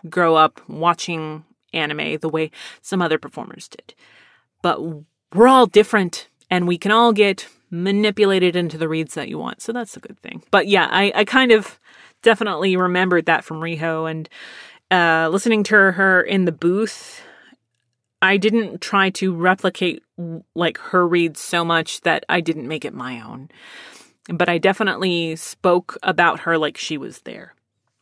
[0.08, 1.43] grow up watching
[1.74, 3.95] anime the way some other performers did.
[4.62, 4.82] But
[5.34, 9.62] we're all different and we can all get manipulated into the reads that you want.
[9.62, 10.44] So that's a good thing.
[10.52, 11.80] But yeah, I, I kind of
[12.22, 14.30] definitely remembered that from Riho and
[14.92, 17.22] uh, listening to her in the booth.
[18.22, 20.04] I didn't try to replicate
[20.56, 23.50] like her reads so much that I didn't make it my own.
[24.28, 27.56] But I definitely spoke about her like she was there.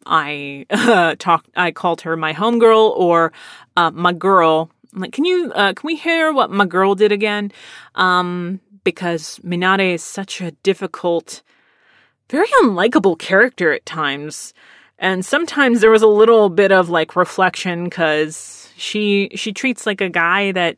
[0.05, 1.49] I uh, talked.
[1.55, 3.31] I called her my homegirl or
[3.75, 4.71] uh, my girl.
[4.93, 5.51] I'm like, can you?
[5.53, 7.51] Uh, can we hear what my girl did again?
[7.95, 8.59] Um,
[8.95, 11.41] because Minare is such a difficult,
[12.29, 14.53] very unlikable character at times.
[14.97, 19.99] And sometimes there was a little bit of like reflection because she she treats like
[19.99, 20.77] a guy that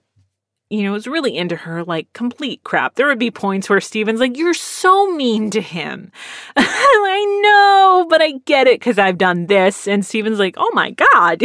[0.71, 2.95] you know is really into her like complete crap.
[2.95, 6.11] There would be points where Stephen's like, "You're so mean to him."
[6.57, 9.87] I know, but I get it because I've done this.
[9.87, 11.43] And Stephen's like, "Oh my god."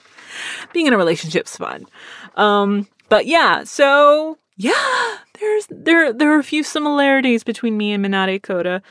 [0.72, 1.86] Being in a relationship's fun.
[2.36, 8.04] Um, but yeah, so yeah, there's there there are a few similarities between me and
[8.04, 8.82] Minare Koda,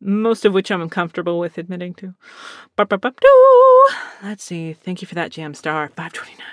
[0.00, 2.14] most of which I'm uncomfortable with admitting to.
[4.22, 4.72] Let's see.
[4.72, 5.88] Thank you for that jam star.
[5.88, 6.46] 529.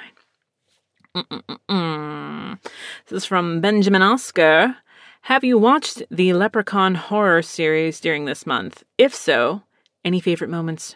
[3.08, 4.78] This is from Benjamin Oscar.
[5.22, 8.84] Have you watched the Leprechaun horror series during this month?
[8.98, 9.64] If so,
[10.06, 10.96] any favorite moments,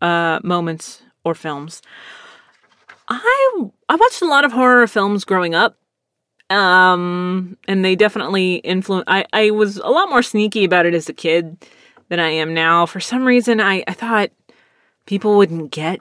[0.00, 1.82] uh, moments or films?
[3.08, 5.76] I I watched a lot of horror films growing up.
[6.48, 9.04] Um, and they definitely influence.
[9.08, 11.56] I, I was a lot more sneaky about it as a kid
[12.08, 12.86] than I am now.
[12.86, 14.30] For some reason, I, I thought
[15.06, 16.00] people wouldn't get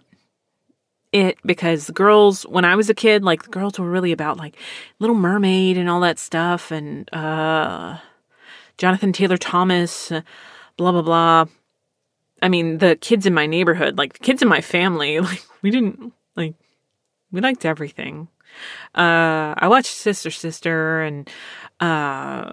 [1.12, 4.38] it because the girls, when I was a kid, like the girls were really about
[4.38, 4.56] like
[5.00, 7.98] Little Mermaid and all that stuff, and uh,
[8.78, 10.22] Jonathan Taylor Thomas, uh,
[10.78, 11.46] blah blah blah.
[12.42, 15.72] I mean, the kids in my neighborhood, like the kids in my family, like we
[15.72, 16.54] didn't like
[17.32, 18.28] we liked everything.
[18.94, 21.30] Uh, I watched Sister Sister and
[21.80, 22.46] uh,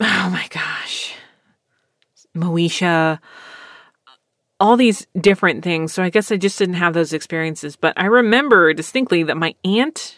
[0.00, 1.14] oh my gosh,
[2.36, 3.18] Moesha,
[4.60, 5.92] all these different things.
[5.92, 7.76] So I guess I just didn't have those experiences.
[7.76, 10.16] But I remember distinctly that my aunt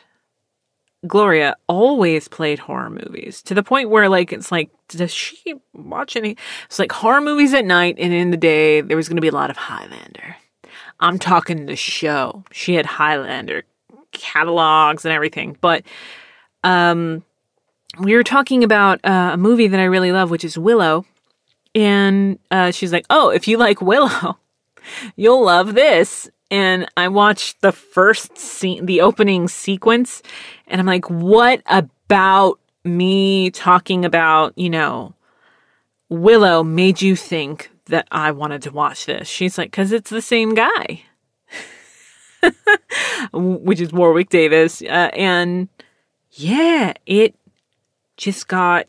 [1.07, 6.17] Gloria always played horror movies to the point where like it's like does she watch
[6.17, 9.23] any it's like horror movies at night and in the day there was going to
[9.23, 10.37] be a lot of Highlander.
[10.99, 12.45] I'm talking the show.
[12.51, 13.65] She had Highlander
[14.17, 15.57] catalogs and everything.
[15.61, 15.85] But
[16.65, 17.23] um,
[17.99, 21.05] we were talking about uh, a movie that I really love, which is Willow.
[21.75, 24.39] And uh, she's like, Oh, if you like Willow,
[25.17, 26.31] you'll love this.
[26.51, 30.23] And I watched the first scene, the opening sequence,
[30.69, 35.15] and I'm like, What about me talking about, you know,
[36.09, 39.29] Willow made you think that I wanted to watch this.
[39.29, 41.03] She's like, because it's the same guy,
[43.33, 44.83] which is Warwick Davis.
[44.83, 45.69] Uh, and
[46.33, 47.35] yeah, it
[48.17, 48.87] just got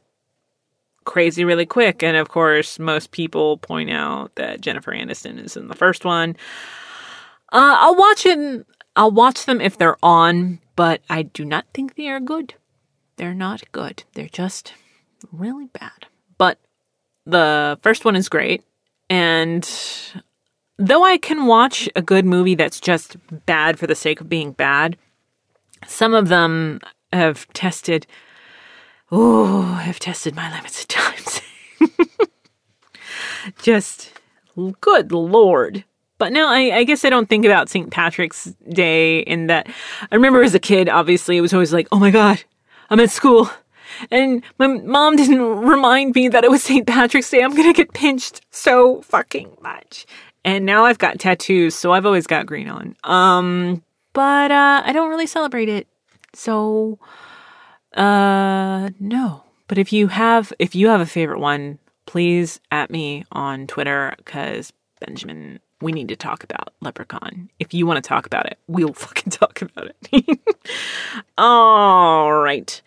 [1.06, 2.04] crazy really quick.
[2.04, 6.36] And of course, most people point out that Jennifer Aniston is in the first one.
[7.52, 8.66] Uh, I'll watch it.
[8.96, 12.56] I'll watch them if they're on, but I do not think they are good.
[13.16, 14.04] They're not good.
[14.14, 14.74] They're just
[15.32, 16.08] really bad.
[16.38, 16.60] But
[17.26, 18.64] the first one is great.
[19.10, 19.68] And
[20.78, 24.52] though I can watch a good movie that's just bad for the sake of being
[24.52, 24.98] bad,
[25.86, 26.80] some of them
[27.12, 28.08] have tested
[29.12, 31.42] oh, have tested my limits at times.
[33.62, 34.14] Just
[34.82, 35.84] good lord.
[36.18, 37.92] But now I, I, guess I don't think about St.
[37.92, 39.68] Patrick's Day in that.
[40.12, 42.44] I remember as a kid, obviously, it was always like, oh my God,
[42.90, 43.50] I'm at school.
[44.10, 46.88] And my mom didn't remind me that it was St.
[46.88, 47.44] Patrick's Day.
[47.44, 50.08] I'm going to get pinched so fucking much.
[50.46, 52.96] And now I've got tattoos, so I've always got green on.
[53.04, 53.84] Um,
[54.14, 55.88] but uh, I don't really celebrate it.
[56.34, 57.00] So
[57.94, 59.44] uh, no.
[59.68, 64.14] But if you have, if you have a favorite one, please at me on Twitter
[64.18, 67.50] because Benjamin, we need to talk about Leprechaun.
[67.60, 70.40] If you want to talk about it, we'll fucking talk about it.
[71.38, 72.82] All right.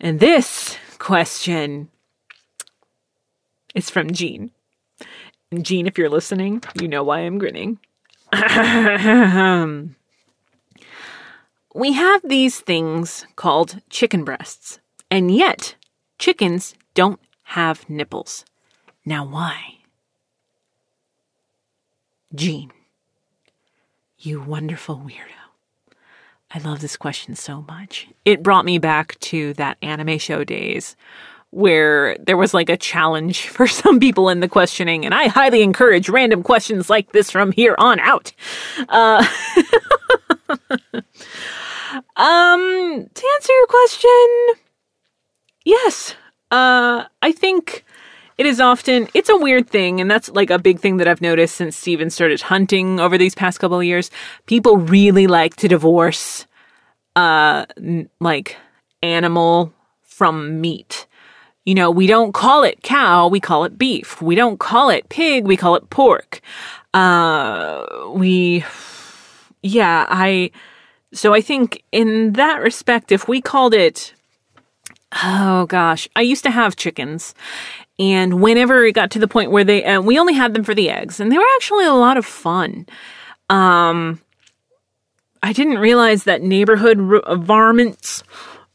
[0.00, 1.88] And this question
[3.74, 4.50] is from Jean.
[5.58, 7.80] Jean, if you're listening, you know why I'm grinning.
[11.74, 14.78] We have these things called chicken breasts,
[15.10, 15.74] and yet
[16.20, 18.44] chickens don't have nipples.
[19.04, 19.78] Now, why?
[22.32, 22.70] Jean,
[24.18, 25.96] you wonderful weirdo.
[26.52, 28.06] I love this question so much.
[28.24, 30.94] It brought me back to that anime show days
[31.50, 35.62] where there was like a challenge for some people in the questioning, and I highly
[35.62, 38.32] encourage random questions like this from here on out.
[38.88, 39.26] Uh,
[42.16, 44.36] Um, to answer your question,
[45.64, 46.14] yes.
[46.50, 47.84] Uh, I think
[48.38, 51.20] it is often it's a weird thing, and that's like a big thing that I've
[51.20, 54.10] noticed since Stephen started hunting over these past couple of years.
[54.46, 56.46] People really like to divorce,
[57.16, 57.66] uh,
[58.20, 58.56] like
[59.02, 59.72] animal
[60.02, 61.06] from meat.
[61.64, 64.20] You know, we don't call it cow, we call it beef.
[64.22, 66.40] We don't call it pig, we call it pork.
[66.94, 68.64] Uh, we,
[69.62, 70.50] yeah, I,
[71.12, 74.14] so I think in that respect, if we called it,
[75.22, 77.34] oh gosh, I used to have chickens.
[77.98, 80.74] And whenever it got to the point where they, uh, we only had them for
[80.74, 82.86] the eggs, and they were actually a lot of fun.
[83.50, 84.22] Um,
[85.42, 88.22] I didn't realize that neighborhood r- varmints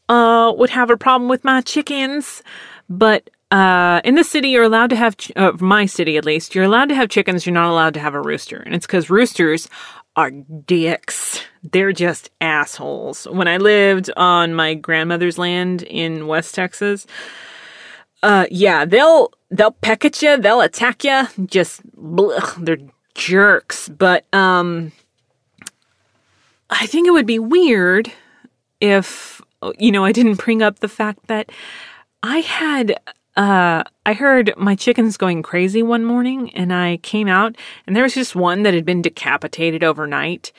[0.08, 2.42] uh, would have a problem with my chickens,
[2.88, 6.54] but uh, in the city, you're allowed to have, ch- uh, my city at least,
[6.54, 7.46] you're allowed to have chickens.
[7.46, 8.56] You're not allowed to have a rooster.
[8.56, 9.68] And it's because roosters
[10.16, 11.40] are dicks.
[11.62, 13.26] They're just assholes.
[13.30, 17.06] When I lived on my grandmother's land in West Texas,
[18.22, 21.26] uh, yeah, they'll they'll peck at you, they'll attack you.
[21.46, 22.78] Just blech, they're
[23.14, 23.88] jerks.
[23.88, 24.92] But um,
[26.70, 28.10] I think it would be weird
[28.80, 29.40] if
[29.78, 31.50] you know I didn't bring up the fact that
[32.22, 33.00] I had
[33.36, 37.56] uh, I heard my chickens going crazy one morning and I came out
[37.86, 40.52] and there was just one that had been decapitated overnight.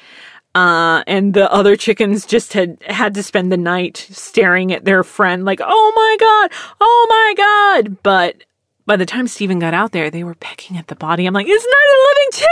[0.53, 5.03] Uh, and the other chickens just had had to spend the night staring at their
[5.03, 7.97] friend like, oh my God, oh my God.
[8.03, 8.43] But
[8.85, 11.25] by the time Stephen got out there, they were pecking at the body.
[11.25, 12.47] I'm like, it's not a living chicken.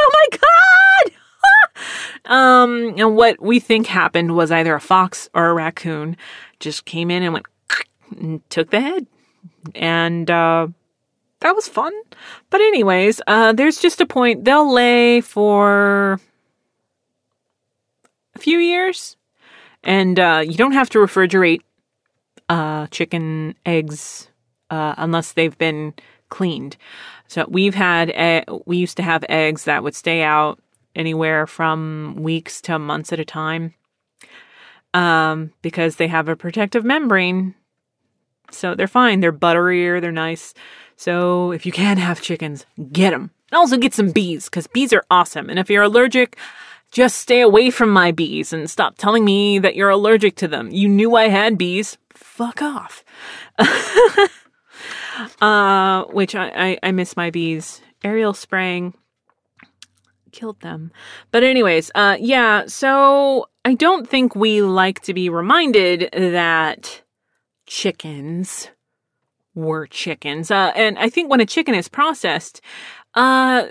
[0.00, 1.10] Oh my
[2.24, 2.32] God.
[2.34, 6.16] um, and what we think happened was either a fox or a raccoon
[6.60, 7.46] just came in and went
[8.48, 9.06] took the head
[9.74, 10.68] and uh,
[11.40, 11.92] that was fun.
[12.50, 16.20] But anyways, uh, there's just a point they'll lay for
[18.34, 19.16] a few years,
[19.82, 21.60] and uh, you don't have to refrigerate
[22.48, 24.28] uh, chicken eggs
[24.70, 25.94] uh, unless they've been
[26.28, 26.76] cleaned.
[27.26, 28.12] So we've had
[28.64, 30.58] we used to have eggs that would stay out
[30.94, 33.74] anywhere from weeks to months at a time
[34.94, 37.54] um, because they have a protective membrane
[38.50, 39.20] so they're fine.
[39.20, 40.00] They're butterier.
[40.00, 40.54] They're nice.
[40.96, 43.30] So if you can have chickens, get them.
[43.50, 45.48] And also get some bees because bees are awesome.
[45.48, 46.36] And if you're allergic,
[46.90, 50.70] just stay away from my bees and stop telling me that you're allergic to them.
[50.70, 51.98] You knew I had bees.
[52.14, 53.04] Fuck off.
[55.40, 57.80] uh, which I, I, I miss my bees.
[58.04, 58.94] Aerial spraying
[60.32, 60.92] killed them.
[61.30, 67.02] But anyways, uh, yeah, so I don't think we like to be reminded that
[67.68, 68.70] chickens
[69.54, 70.50] were chickens.
[70.50, 72.60] Uh, and I think when a chicken is processed,
[73.14, 73.68] uh,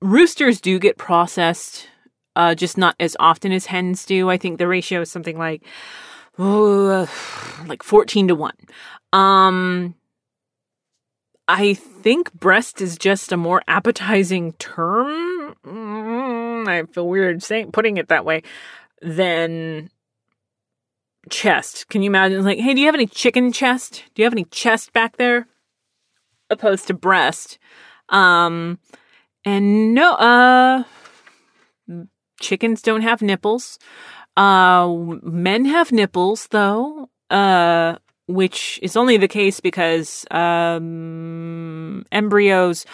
[0.00, 1.88] roosters do get processed,
[2.36, 4.28] uh, just not as often as hens do.
[4.28, 5.62] I think the ratio is something like,
[6.38, 7.08] oh,
[7.66, 8.52] like 14 to 1.
[9.12, 9.94] Um,
[11.46, 15.54] I think breast is just a more appetizing term.
[15.66, 18.42] Mm, I feel weird saying putting it that way
[19.02, 19.90] than
[21.30, 21.88] chest.
[21.88, 22.44] Can you imagine?
[22.44, 24.04] Like, hey, do you have any chicken chest?
[24.14, 25.46] Do you have any chest back there?
[26.50, 27.58] Opposed to breast.
[28.08, 28.78] Um,
[29.44, 30.84] and no, uh,
[32.40, 33.78] chickens don't have nipples.
[34.36, 34.88] Uh,
[35.22, 37.08] men have nipples though.
[37.30, 37.96] Uh,
[38.26, 42.86] which is only the case because, um, embryos,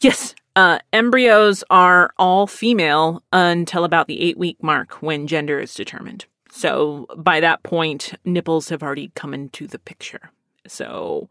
[0.00, 5.74] yes, uh, embryos are all female until about the eight week mark when gender is
[5.74, 6.26] determined.
[6.50, 10.30] So by that point, nipples have already come into the picture.
[10.66, 11.28] So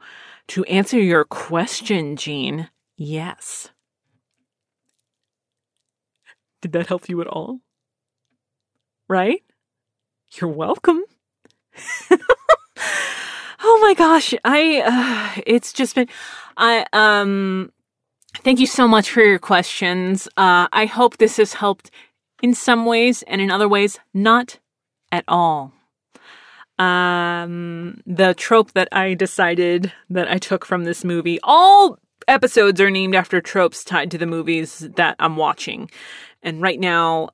[0.50, 3.70] to answer your question, Jean, yes.
[6.62, 7.60] Did that help you at all?
[9.08, 9.44] Right?
[10.34, 11.04] You're welcome.
[13.62, 14.82] oh my gosh, I
[15.38, 16.08] uh, it's just been
[16.58, 17.72] I um
[18.44, 20.28] thank you so much for your questions.
[20.38, 21.92] Uh I hope this has helped
[22.42, 24.59] in some ways and in other ways not
[25.12, 25.74] at all.
[26.78, 32.90] Um, the trope that I decided that I took from this movie, all episodes are
[32.90, 35.90] named after tropes tied to the movies that I'm watching.
[36.42, 37.30] And right now,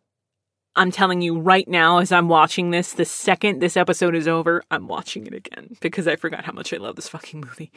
[0.75, 4.61] I'm telling you right now, as I'm watching this, the second this episode is over,
[4.71, 7.71] I'm watching it again because I forgot how much I love this fucking movie.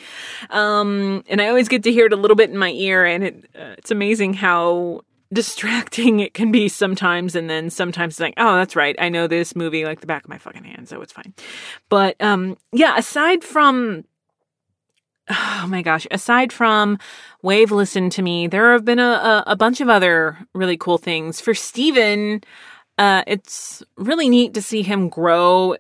[0.51, 3.25] Um, and I always get to hear it a little bit in my ear, and
[3.25, 8.35] it, uh, it's amazing how distracting it can be sometimes and then sometimes it's like
[8.39, 11.03] oh that's right i know this movie like the back of my fucking hand so
[11.03, 11.35] it's fine
[11.91, 14.05] but um yeah aside from
[15.29, 16.99] oh my gosh aside from
[17.43, 21.43] wave listen to me there have been a, a, bunch of other really cool things
[21.43, 22.41] for stephen
[22.97, 25.77] uh it's really neat to see him grow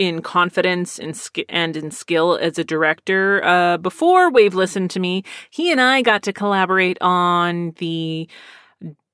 [0.00, 3.44] in confidence and, sk- and in skill as a director.
[3.44, 8.26] Uh, before Wave listened to me, he and I got to collaborate on the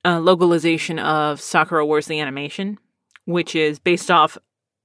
[0.06, 2.78] uh, localization of Sakura Wars the Animation,
[3.24, 4.38] which is based off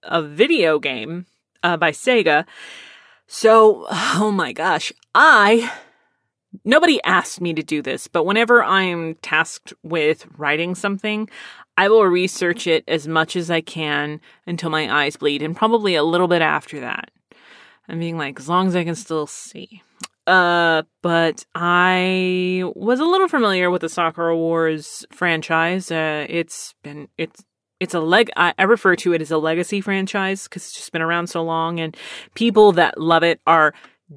[0.04, 1.28] a video game
[1.62, 2.46] uh, by Sega.
[3.28, 5.72] So, oh my gosh, I.
[6.66, 11.30] Nobody asked me to do this, but whenever I'm tasked with writing something,
[11.78, 15.96] I will research it as much as I can until my eyes bleed, and probably
[15.96, 17.10] a little bit after that.
[17.88, 19.82] I'm being like, as long as I can still see.
[20.28, 25.92] Uh, but I was a little familiar with the Sakura Wars franchise.
[25.92, 27.44] Uh, it's been it's
[27.80, 28.30] it's a leg.
[28.36, 31.42] I, I refer to it as a legacy franchise because it's just been around so
[31.44, 31.98] long, and
[32.36, 33.74] people that love it are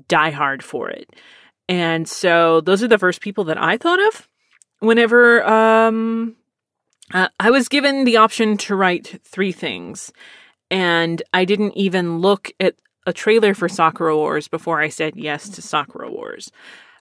[0.08, 1.08] diehard for it.
[1.68, 4.28] And so those are the first people that I thought of
[4.80, 6.36] whenever um,
[7.14, 10.12] uh, I was given the option to write three things,
[10.70, 12.74] and I didn't even look at
[13.06, 16.50] a trailer for Sakura Wars before I said yes to Sakura Wars.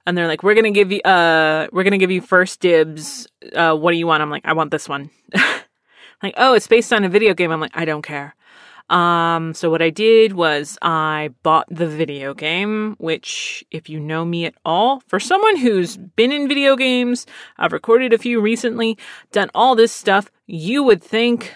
[0.05, 3.27] And they're like, "We're gonna give you, uh, we're gonna give you first dibs.
[3.55, 5.09] Uh, what do you want?" I'm like, "I want this one."
[6.23, 7.51] like, oh, it's based on a video game.
[7.51, 8.33] I'm like, I don't care.
[8.89, 14.25] Um, so what I did was I bought the video game, which, if you know
[14.25, 17.25] me at all, for someone who's been in video games,
[17.57, 18.97] I've recorded a few recently,
[19.31, 21.53] done all this stuff, you would think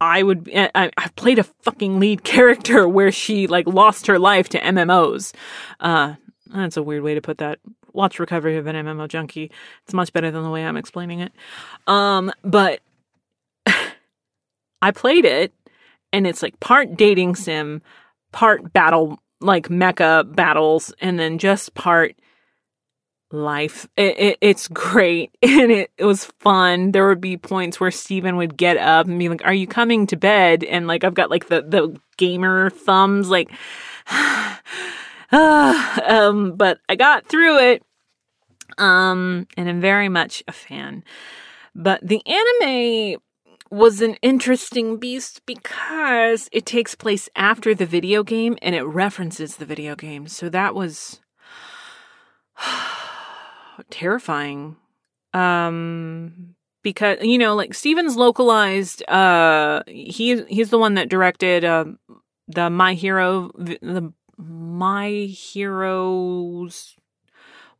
[0.00, 4.60] I would I, played a fucking lead character where she like lost her life to
[4.60, 5.34] MMOs.
[5.78, 6.14] Uh,
[6.46, 7.58] that's a weird way to put that.
[7.92, 9.50] Watch Recovery of an MMO Junkie.
[9.84, 11.32] It's much better than the way I'm explaining it.
[11.88, 12.80] Um, but
[14.82, 15.52] I played it
[16.12, 17.82] and it's like part dating sim,
[18.32, 22.14] part battle like mecha battles, and then just part
[23.32, 23.88] life.
[23.96, 26.92] It, it, it's great and it, it was fun.
[26.92, 30.06] There would be points where Stephen would get up and be like, Are you coming
[30.08, 30.64] to bed?
[30.64, 33.50] And like, I've got like the, the gamer thumbs, like,
[35.32, 37.82] um, but I got through it.
[38.78, 41.04] Um, and I'm very much a fan.
[41.74, 43.20] But the anime
[43.70, 49.56] was an interesting beast because it takes place after the video game and it references
[49.56, 50.26] the video game.
[50.26, 51.20] So that was
[53.90, 54.76] terrifying.
[55.32, 61.84] Um because you know like Stephen's localized uh he he's the one that directed uh,
[62.48, 66.96] the My Hero the My Heroes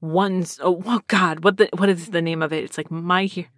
[0.00, 3.24] ones oh, oh god what the what is the name of it it's like My
[3.24, 3.48] Hero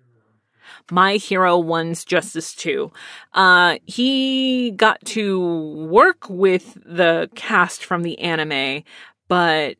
[0.90, 2.90] My Hero One's Justice 2.
[3.34, 5.40] Uh, he got to
[5.88, 8.82] work with the cast from the anime,
[9.28, 9.76] but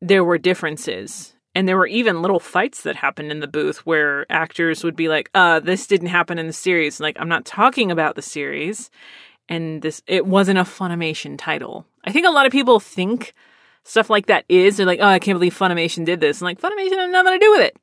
[0.00, 1.34] there were differences.
[1.54, 5.08] And there were even little fights that happened in the booth where actors would be
[5.08, 7.00] like, uh, this didn't happen in the series.
[7.00, 8.90] Like, I'm not talking about the series.
[9.48, 11.86] And this, it wasn't a Funimation title.
[12.04, 13.34] I think a lot of people think
[13.82, 14.76] stuff like that is.
[14.76, 16.40] They're like, oh, I can't believe Funimation did this.
[16.40, 17.76] And like, Funimation had nothing to do with it.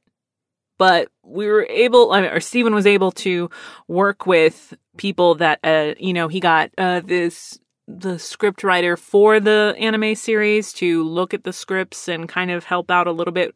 [0.78, 3.50] But we were able, I mean, or Stephen was able to
[3.88, 9.40] work with people that, uh, you know, he got uh, this the script writer for
[9.40, 13.34] the anime series to look at the scripts and kind of help out a little
[13.34, 13.56] bit.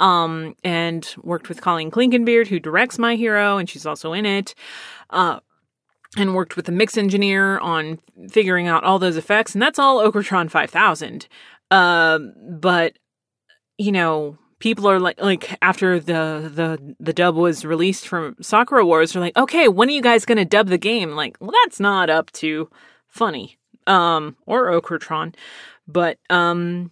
[0.00, 4.52] Um, and worked with Colleen Clinkenbeard, who directs My Hero, and she's also in it.
[5.10, 5.38] Uh,
[6.16, 8.00] and worked with the mix engineer on
[8.30, 11.28] figuring out all those effects, and that's all OkraTron 5000.
[11.70, 12.98] Um, but
[13.78, 18.84] you know, people are like, like after the the the dub was released from Sakura
[18.84, 21.12] Wars, they're like, okay, when are you guys gonna dub the game?
[21.12, 22.68] Like, well, that's not up to
[23.14, 25.34] Funi, um, or OkraTron,
[25.86, 26.90] but um,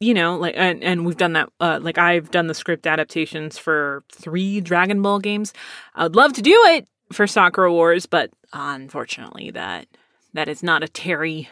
[0.00, 1.48] you know, like, and, and we've done that.
[1.60, 5.52] Uh, like, I've done the script adaptations for three Dragon Ball games.
[5.94, 9.86] I would love to do it for Sakura Wars, but unfortunately, that
[10.32, 11.48] that is not a Terri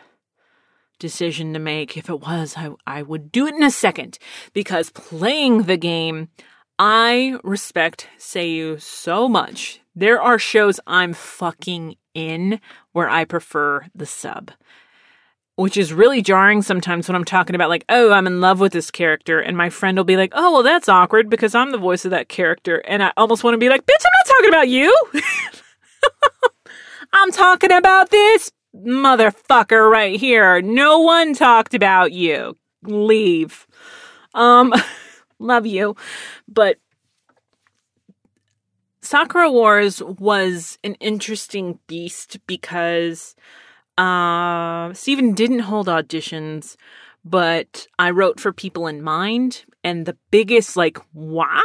[0.98, 1.96] decision to make.
[1.96, 4.18] If it was, I, I would do it in a second
[4.52, 6.28] because playing the game,
[6.78, 9.80] I respect Seiyu so much.
[9.94, 12.60] There are shows I'm fucking in
[12.92, 14.50] where I prefer the sub.
[15.56, 18.72] Which is really jarring sometimes when I'm talking about, like, oh, I'm in love with
[18.72, 21.78] this character, and my friend will be like, oh, well, that's awkward because I'm the
[21.78, 22.78] voice of that character.
[22.86, 24.96] And I almost want to be like, bitch, I'm not talking about you.
[27.12, 30.62] I'm talking about this motherfucker right here.
[30.62, 32.56] No one talked about you.
[32.82, 33.66] Leave.
[34.34, 34.72] Um,
[35.38, 35.96] love you.
[36.48, 36.78] But
[39.12, 43.36] Sakura Wars was an interesting beast because
[43.98, 46.76] uh, Stephen didn't hold auditions,
[47.22, 49.66] but I wrote for people in mind.
[49.84, 51.60] And the biggest, like, wah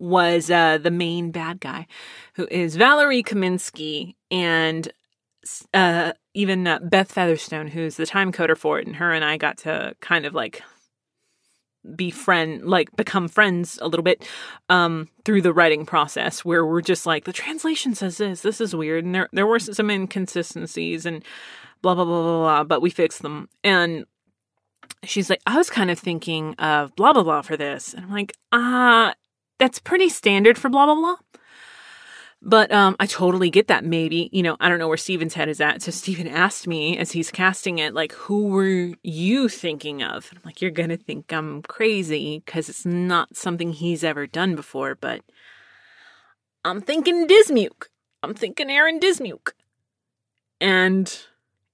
[0.00, 1.86] was uh, the main bad guy,
[2.34, 4.16] who is Valerie Kaminsky.
[4.32, 4.92] And
[5.72, 9.36] uh, even uh, Beth Featherstone, who's the time coder for it, and her and I
[9.36, 10.62] got to kind of like
[11.96, 14.28] be friend like become friends a little bit
[14.68, 18.40] um through the writing process where we're just like the translation says this.
[18.42, 19.04] This is weird.
[19.04, 21.24] And there there were some inconsistencies and
[21.82, 23.48] blah blah blah blah blah but we fixed them.
[23.64, 24.06] And
[25.04, 27.94] she's like i was kind of thinking of blah blah blah for this.
[27.94, 29.14] And i'm like ah uh,
[29.58, 31.16] that's pretty standard for blah blah blah
[32.42, 33.84] but um, I totally get that.
[33.84, 35.80] Maybe you know, I don't know where Stephen's head is at.
[35.82, 40.28] So Stephen asked me as he's casting it, like, who were you thinking of?
[40.30, 44.56] And I'm like, you're gonna think I'm crazy because it's not something he's ever done
[44.56, 44.96] before.
[44.96, 45.22] But
[46.64, 47.86] I'm thinking Dismuke.
[48.22, 49.52] I'm thinking Aaron Dismuke.
[50.60, 51.16] And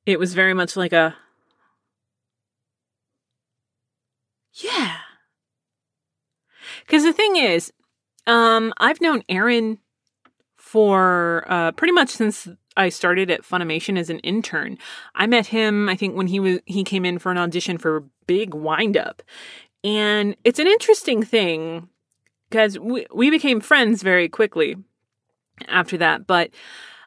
[0.06, 1.14] it was very much like a,
[4.54, 4.96] yeah.
[6.80, 7.70] Because the thing is,
[8.26, 9.78] um, I've known Aaron
[10.68, 12.46] for uh, pretty much since
[12.76, 14.76] I started at Funimation as an intern.
[15.14, 18.04] I met him, I think, when he was he came in for an audition for
[18.26, 19.22] Big Windup,
[19.82, 21.88] and it's an interesting thing
[22.50, 24.76] because we we became friends very quickly
[25.68, 26.26] after that.
[26.26, 26.50] But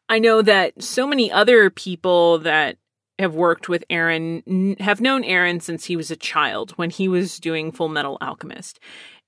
[0.10, 2.78] I know that so many other people that
[3.20, 7.40] have worked with Aaron have known Aaron since he was a child when he was
[7.40, 8.80] doing Full Metal Alchemist.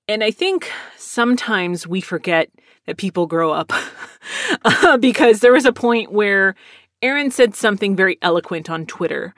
[0.08, 2.50] And I think sometimes we forget
[2.86, 3.72] that people grow up
[4.66, 6.56] uh, because there was a point where
[7.02, 9.34] Aaron said something very eloquent on Twitter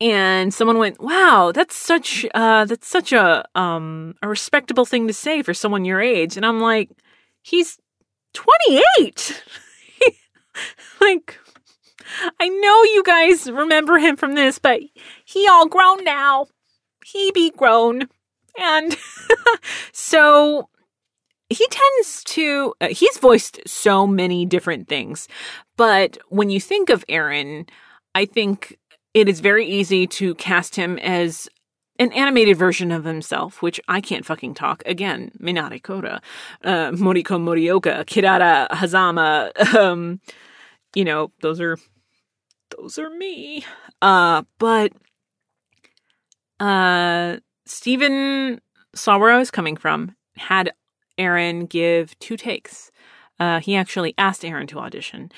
[0.00, 5.12] and someone went, "Wow, that's such uh that's such a um a respectable thing to
[5.12, 6.90] say for someone your age." And I'm like,
[7.42, 7.78] "He's
[8.34, 9.42] 28."
[11.00, 11.38] like
[12.40, 14.80] I know you guys remember him from this, but
[15.24, 16.46] he all grown now.
[17.04, 18.08] He be grown.
[18.58, 18.96] And
[19.92, 20.68] so
[21.48, 25.28] he tends to, uh, he's voiced so many different things.
[25.76, 27.66] But when you think of Aaron,
[28.14, 28.78] I think
[29.12, 31.48] it is very easy to cast him as
[31.98, 34.82] an animated version of himself, which I can't fucking talk.
[34.86, 36.20] Again, Minare Koda,
[36.64, 40.20] uh, Moriko Morioka, Kirara Hazama, um,
[40.94, 41.78] you know, those are,
[42.76, 43.64] those are me.
[44.02, 44.92] Uh, but,
[46.58, 48.60] uh, Stephen
[48.94, 50.72] saw where I was coming from, had
[51.18, 52.90] Aaron give two takes.
[53.38, 55.30] Uh, he actually asked Aaron to audition,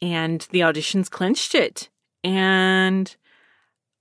[0.00, 1.88] and the auditions clinched it.
[2.24, 3.14] And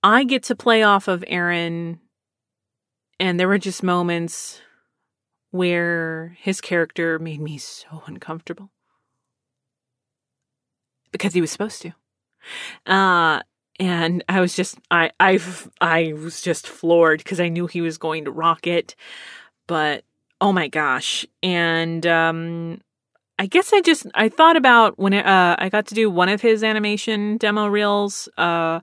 [0.04, 2.00] I get to play off of Aaron,
[3.20, 4.62] and there were just moments
[5.52, 8.72] where his character made me so uncomfortable
[11.12, 11.94] because he was supposed to.
[12.86, 13.42] Uh,
[13.80, 15.40] and I was just I I
[15.80, 18.96] I was just floored because I knew he was going to rock it,
[19.68, 20.04] but
[20.42, 21.26] oh my gosh!
[21.42, 22.82] And um,
[23.40, 26.42] I guess I just I thought about when uh, I got to do one of
[26.42, 28.82] his animation demo reels, uh,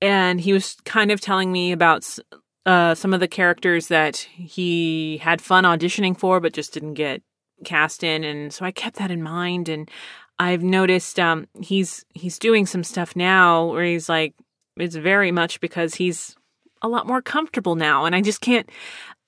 [0.00, 2.18] and he was kind of telling me about
[2.66, 7.22] uh, some of the characters that he had fun auditioning for, but just didn't get
[7.64, 9.68] cast in, and so I kept that in mind.
[9.68, 9.90] And
[10.38, 14.34] I've noticed um, he's he's doing some stuff now where he's like
[14.76, 16.36] it's very much because he's
[16.82, 18.68] a lot more comfortable now, and I just can't.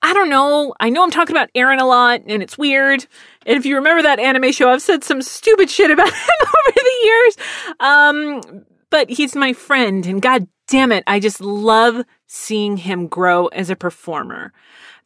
[0.01, 0.73] I don't know.
[0.79, 3.05] I know I'm talking about Aaron a lot, and it's weird.
[3.45, 6.75] And if you remember that anime show, I've said some stupid shit about him over
[6.75, 7.37] the years.
[7.79, 13.47] Um, but he's my friend, and god damn it, I just love seeing him grow
[13.47, 14.53] as a performer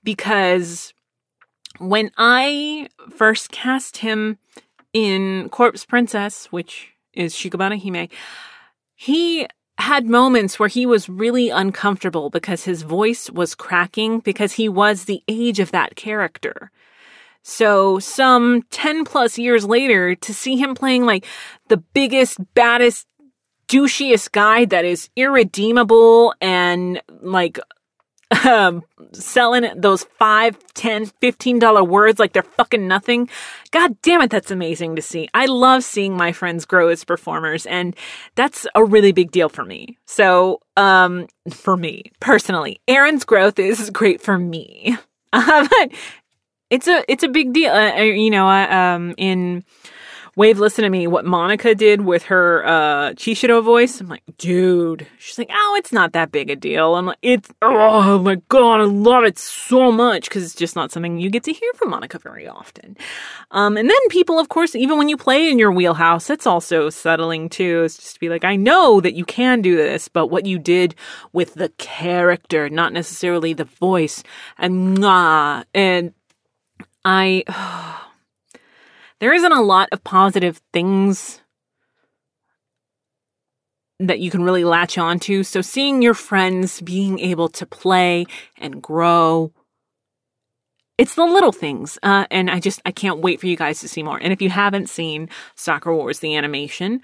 [0.03, 0.93] because
[1.79, 4.37] when I first cast him
[4.93, 8.09] in Corpse Princess, which is Shikabane Hime,
[8.95, 9.47] he
[9.81, 15.05] had moments where he was really uncomfortable because his voice was cracking because he was
[15.05, 16.71] the age of that character.
[17.43, 21.25] So, some 10 plus years later, to see him playing like
[21.69, 23.07] the biggest, baddest,
[23.67, 27.57] douchiest guy that is irredeemable and like
[28.45, 28.83] um,
[29.13, 33.29] selling those five, ten, fifteen dollar words like they're fucking nothing.
[33.71, 35.27] God damn it, that's amazing to see.
[35.33, 37.95] I love seeing my friends grow as performers, and
[38.35, 39.97] that's a really big deal for me.
[40.05, 44.97] So, um, for me personally, Aaron's growth is great for me,
[45.33, 45.91] uh, but
[46.69, 47.71] it's a it's a big deal.
[47.71, 49.63] Uh, you know, um, in
[50.37, 51.07] Wave, listen to me.
[51.07, 55.05] What Monica did with her uh Chishiro voice, I'm like, dude.
[55.19, 56.95] She's like, oh, it's not that big a deal.
[56.95, 60.89] I'm like, it's oh my god, I love it so much because it's just not
[60.89, 62.95] something you get to hear from Monica very often.
[63.51, 66.89] Um, and then people, of course, even when you play in your wheelhouse, it's also
[66.89, 67.83] settling too.
[67.83, 70.59] It's just to be like, I know that you can do this, but what you
[70.59, 70.95] did
[71.33, 74.23] with the character, not necessarily the voice,
[74.57, 76.13] and mwah, and
[77.03, 77.97] I.
[79.21, 81.41] There isn't a lot of positive things
[83.99, 85.43] that you can really latch onto.
[85.43, 88.25] So seeing your friends being able to play
[88.57, 89.53] and grow,
[90.97, 91.99] it's the little things.
[92.01, 94.17] Uh, and I just, I can't wait for you guys to see more.
[94.17, 97.01] And if you haven't seen Sakura Wars, the animation,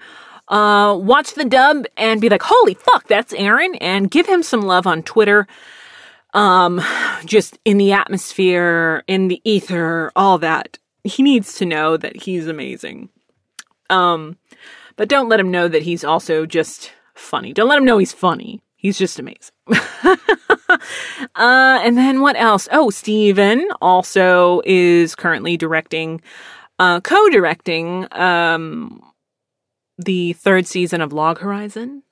[0.48, 4.62] uh, watch the dub and be like, holy fuck, that's Aaron, and give him some
[4.62, 5.46] love on Twitter.
[6.34, 6.82] Um,
[7.24, 10.78] just in the atmosphere, in the ether, all that
[11.08, 13.08] he needs to know that he's amazing.
[13.90, 14.36] Um,
[14.96, 17.52] but don't let him know that he's also just funny.
[17.52, 18.62] Don't let him know he's funny.
[18.76, 19.54] He's just amazing.
[19.68, 20.78] uh,
[21.34, 22.68] and then what else?
[22.70, 26.20] Oh, Stephen also is currently directing,
[26.78, 29.02] uh, co-directing, um,
[29.98, 32.04] the third season of Log Horizon,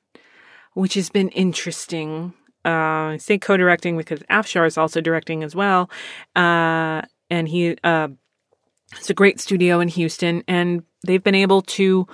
[0.75, 2.35] which has been interesting.
[2.65, 5.89] Uh, I say co-directing because Afshar is also directing as well.
[6.35, 8.09] Uh, and he, uh,
[8.93, 12.07] it's a great studio in Houston, and they've been able to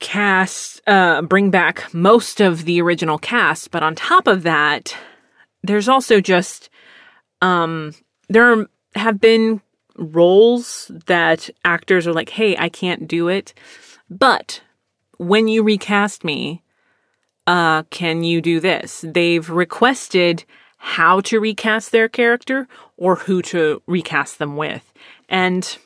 [0.00, 3.70] cast, uh, bring back most of the original cast.
[3.70, 4.96] But on top of that,
[5.62, 6.70] there's also just,
[7.42, 7.94] um,
[8.28, 9.60] there have been
[9.96, 13.54] roles that actors are like, hey, I can't do it.
[14.08, 14.62] But
[15.18, 16.62] when you recast me,
[17.46, 19.04] uh, can you do this?
[19.06, 20.44] They've requested
[20.78, 24.92] how to recast their character or who to recast them with.
[25.28, 25.76] And,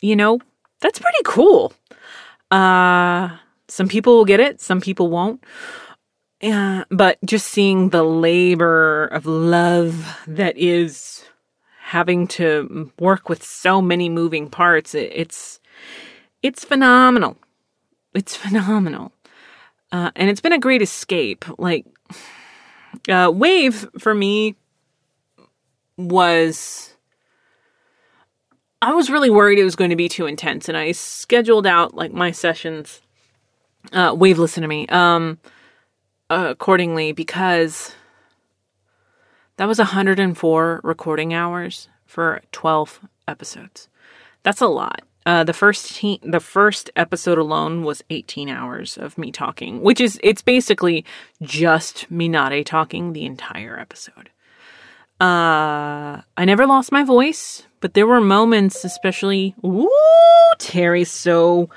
[0.00, 0.40] you know,
[0.80, 1.72] that's pretty cool.
[2.50, 3.36] Uh,
[3.68, 5.42] some people will get it, some people won't.
[6.42, 11.24] Yeah, but just seeing the labor of love that is
[11.82, 15.60] having to work with so many moving parts, it, it's
[16.42, 17.36] it's phenomenal.
[18.12, 19.12] It's phenomenal,
[19.92, 21.44] uh, and it's been a great escape.
[21.58, 21.86] Like
[23.08, 24.56] uh, Wave for me
[25.96, 26.94] was
[28.80, 31.94] I was really worried it was going to be too intense, and I scheduled out
[31.94, 33.00] like my sessions.
[33.92, 35.38] Uh, wave listen to me um,
[36.30, 37.92] uh, accordingly because
[39.56, 43.88] that was 104 recording hours for 12 episodes.
[44.44, 45.02] That's a lot.
[45.24, 50.00] Uh, the first te- the first episode alone was 18 hours of me talking, which
[50.00, 51.04] is it's basically
[51.40, 54.30] just Minare talking the entire episode.
[55.20, 59.88] Uh, I never lost my voice, but there were moments, especially, ooh,
[60.58, 61.70] Terri's so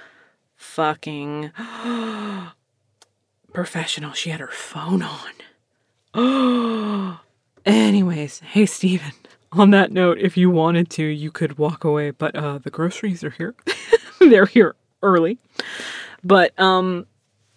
[0.55, 1.51] fucking
[3.53, 4.13] professional.
[4.13, 5.03] She had her phone
[6.15, 7.19] on.
[7.65, 9.13] Anyways, hey, Stephen.
[9.57, 13.23] On that note, if you wanted to, you could walk away, but uh, the groceries
[13.23, 13.55] are here.
[14.19, 15.37] They're here early.
[16.23, 17.05] But um,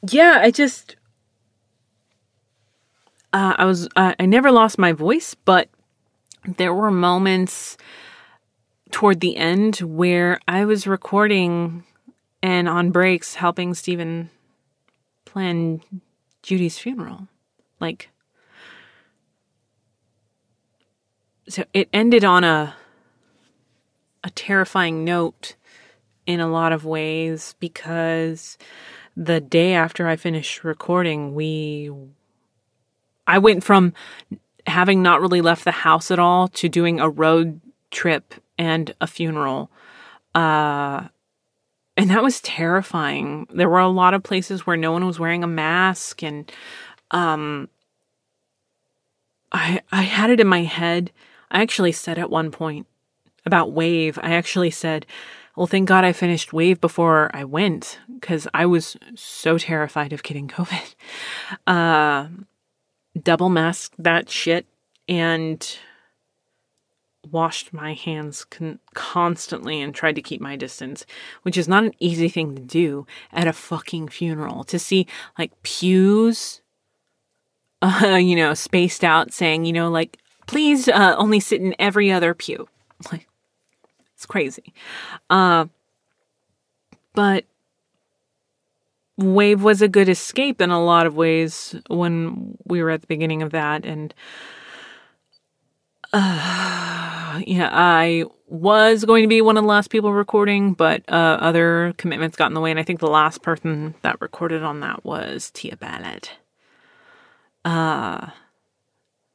[0.09, 0.97] yeah, I just
[3.33, 5.69] uh, I was uh, I never lost my voice, but
[6.57, 7.77] there were moments
[8.91, 11.85] toward the end where I was recording
[12.43, 14.31] and on breaks helping Stephen
[15.25, 15.83] plan
[16.43, 17.29] Judy's funeral.
[17.81, 18.11] Like
[21.49, 22.75] so it ended on a
[24.25, 25.55] a terrifying note
[26.27, 28.59] in a lot of ways because
[29.17, 31.91] the day after I finished recording, we
[33.27, 33.95] I went from
[34.67, 37.61] having not really left the house at all to doing a road
[37.91, 39.71] trip and a funeral.
[40.35, 41.09] Uh
[41.97, 43.49] and that was terrifying.
[43.53, 46.51] There were a lot of places where no one was wearing a mask and
[47.11, 47.69] um
[49.51, 51.11] I I had it in my head
[51.51, 52.87] I actually said at one point
[53.45, 55.07] about Wave, I actually said,
[55.57, 60.23] well, thank God I finished Wave before I went because I was so terrified of
[60.23, 60.95] getting COVID.
[61.67, 62.29] Uh,
[63.21, 64.67] double masked that shit
[65.09, 65.79] and
[67.31, 71.05] washed my hands con- constantly and tried to keep my distance,
[71.43, 74.65] which is not an easy thing to do at a fucking funeral.
[74.65, 75.07] To see
[75.39, 76.61] like pews,
[77.83, 80.19] uh, you know, spaced out saying, you know, like
[80.49, 82.69] please uh, only sit in every other pew.
[83.13, 83.29] Like,
[84.17, 84.75] it's crazy.
[85.31, 85.67] Uh,
[87.15, 87.45] but
[89.17, 93.07] Wave was a good escape in a lot of ways when we were at the
[93.07, 93.85] beginning of that.
[93.85, 94.13] And
[96.13, 101.39] uh, yeah, I was going to be one of the last people recording, but uh,
[101.41, 102.73] other commitments got in the way.
[102.73, 106.31] And I think the last person that recorded on that was Tia Ballard.
[107.65, 108.31] Uh,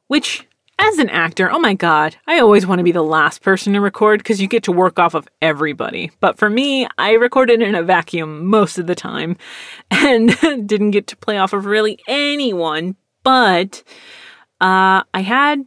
[0.07, 0.48] which
[0.79, 3.81] as an actor, oh my god, I always want to be the last person to
[3.81, 6.11] record because you get to work off of everybody.
[6.19, 9.37] But for me, I recorded in a vacuum most of the time
[9.91, 10.37] and
[10.67, 12.95] didn't get to play off of really anyone.
[13.23, 13.83] But
[14.59, 15.65] uh, I had,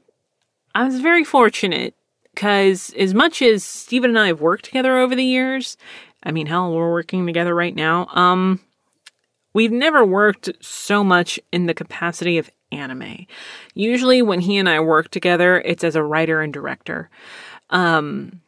[0.74, 1.94] I was very fortunate
[2.34, 5.76] because as much as Stephen and I have worked together over the years,
[6.22, 8.06] I mean, hell, we're working together right now.
[8.08, 8.60] Um,
[9.54, 13.26] we've never worked so much in the capacity of anime.
[13.74, 17.10] Usually, when he and I work together, it's as a writer and director.
[17.70, 18.40] Um,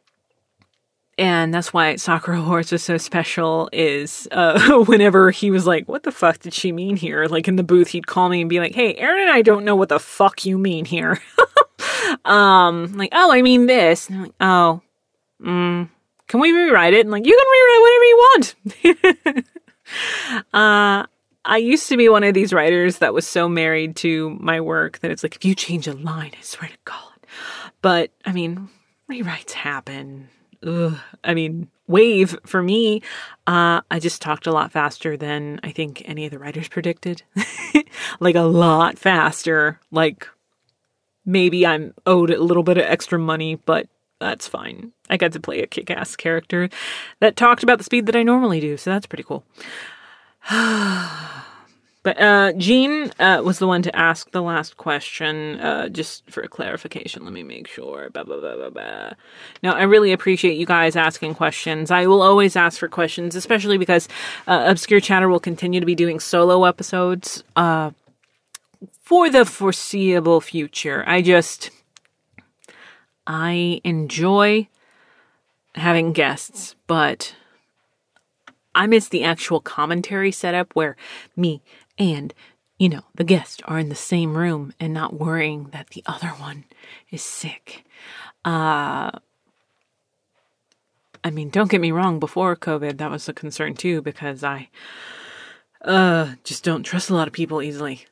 [1.19, 6.03] and that's why Sakura Wars was so special is uh, whenever he was like, what
[6.03, 7.25] the fuck did she mean here?
[7.25, 9.65] Like in the booth, he'd call me and be like, hey, Aaron and I don't
[9.65, 11.21] know what the fuck you mean here.
[12.25, 14.07] um, like, oh, I mean this.
[14.07, 14.81] And I'm like, oh,
[15.41, 15.89] mm,
[16.27, 17.01] can we rewrite it?
[17.01, 20.53] And like, you can rewrite whatever you want.
[20.53, 21.05] uh,
[21.49, 24.99] I used to be one of these writers that was so married to my work
[24.99, 27.25] that it's like, if you change a line, I swear to God.
[27.81, 28.69] But I mean,
[29.09, 30.29] rewrites happen.
[30.65, 30.95] Ugh.
[31.23, 33.01] I mean, Wave for me,
[33.47, 37.23] uh, I just talked a lot faster than I think any of the writers predicted.
[38.19, 39.79] like a lot faster.
[39.89, 40.27] Like
[41.25, 43.87] maybe I'm owed a little bit of extra money, but
[44.19, 44.91] that's fine.
[45.09, 46.69] I got to play a kick ass character
[47.21, 49.43] that talked about the speed that I normally do, so that's pretty cool.
[52.03, 55.59] but uh, Jean uh, was the one to ask the last question.
[55.59, 58.09] Uh, just for clarification, let me make sure.
[58.09, 58.23] Blah.
[59.61, 61.91] Now, I really appreciate you guys asking questions.
[61.91, 64.07] I will always ask for questions, especially because
[64.47, 67.91] uh, Obscure Chatter will continue to be doing solo episodes uh,
[69.03, 71.03] for the foreseeable future.
[71.05, 71.69] I just.
[73.27, 74.67] I enjoy
[75.75, 77.35] having guests, but
[78.75, 80.95] I miss the actual commentary setup where
[81.35, 81.61] me
[81.97, 82.33] and,
[82.77, 86.29] you know, the guest are in the same room and not worrying that the other
[86.29, 86.65] one
[87.11, 87.83] is sick.
[88.45, 89.11] Uh,
[91.23, 94.69] I mean, don't get me wrong, before COVID, that was a concern too, because I
[95.83, 98.05] uh, just don't trust a lot of people easily.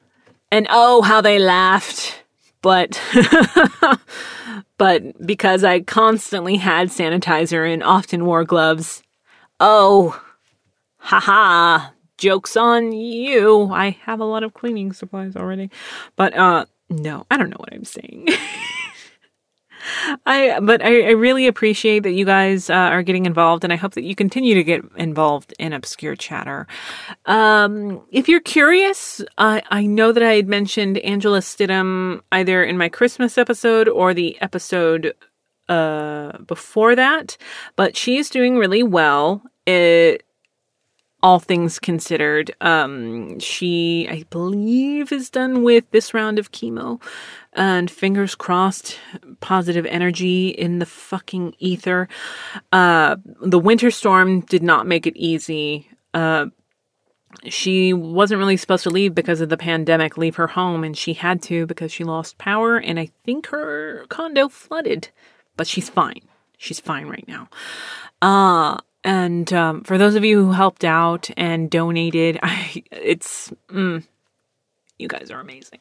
[0.51, 2.23] And oh, how they laughed.
[2.61, 2.99] But,
[4.77, 9.03] but because I constantly had sanitizer and often wore gloves,
[9.59, 10.21] oh,
[11.07, 13.69] haha, joke's on you.
[13.71, 15.71] I have a lot of cleaning supplies already.
[16.17, 18.27] But uh no, I don't know what I'm saying.
[20.25, 23.77] I but I, I, really appreciate that you guys uh, are getting involved, and I
[23.77, 26.67] hope that you continue to get involved in obscure chatter.
[27.25, 32.77] Um, if you're curious, I I know that I had mentioned Angela Stidham either in
[32.77, 35.13] my Christmas episode or the episode
[35.69, 37.37] uh before that,
[37.77, 39.41] but she is doing really well.
[39.65, 40.26] It
[41.23, 42.51] all things considered.
[42.61, 47.01] Um, she, I believe, is done with this round of chemo.
[47.53, 48.99] And fingers crossed,
[49.39, 52.07] positive energy in the fucking ether.
[52.71, 55.89] Uh, the winter storm did not make it easy.
[56.13, 56.47] Uh,
[57.45, 61.13] she wasn't really supposed to leave because of the pandemic, leave her home, and she
[61.13, 65.09] had to because she lost power, and I think her condo flooded.
[65.55, 66.21] But she's fine.
[66.57, 67.49] She's fine right now.
[68.21, 74.03] Uh, and um, for those of you who helped out and donated, I, it's mm,
[74.99, 75.79] you guys are amazing.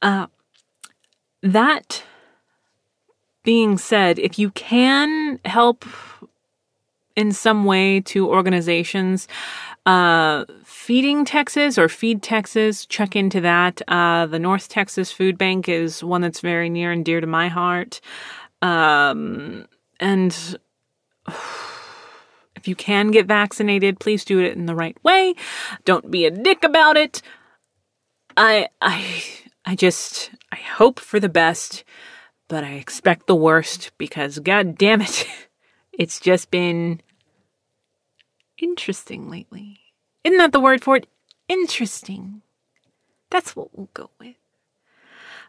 [0.00, 0.26] Uh,
[1.42, 2.02] that
[3.44, 5.84] being said, if you can help
[7.14, 9.28] in some way to organizations,
[9.84, 13.82] uh, Feeding Texas or Feed Texas, check into that.
[13.86, 17.48] Uh, the North Texas Food Bank is one that's very near and dear to my
[17.48, 18.00] heart.
[18.62, 19.66] Um,
[19.98, 20.58] and
[22.60, 25.34] if you can get vaccinated, please do it in the right way.
[25.86, 27.22] Don't be a dick about it.
[28.36, 29.24] I, I,
[29.64, 31.84] I just, I hope for the best,
[32.48, 35.26] but I expect the worst because god damn it,
[35.92, 37.00] it's just been
[38.58, 39.80] interesting lately.
[40.22, 41.06] Isn't that the word for it?
[41.48, 42.42] Interesting.
[43.30, 44.36] That's what we'll go with.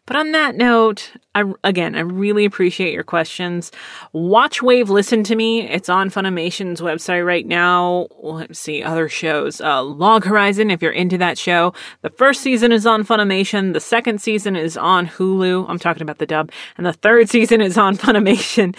[0.08, 3.72] But on that note, I, again, I really appreciate your questions.
[4.14, 5.62] Watch Wave Listen to Me.
[5.62, 8.08] It's on Funimation's website right now.
[8.20, 9.62] Let's see, other shows.
[9.62, 11.74] Uh, Log Horizon, if you're into that show.
[12.02, 13.74] The first season is on Funimation.
[13.74, 15.66] The second season is on Hulu.
[15.70, 16.52] I'm talking about the dub.
[16.78, 18.76] And the third season is on Funimation.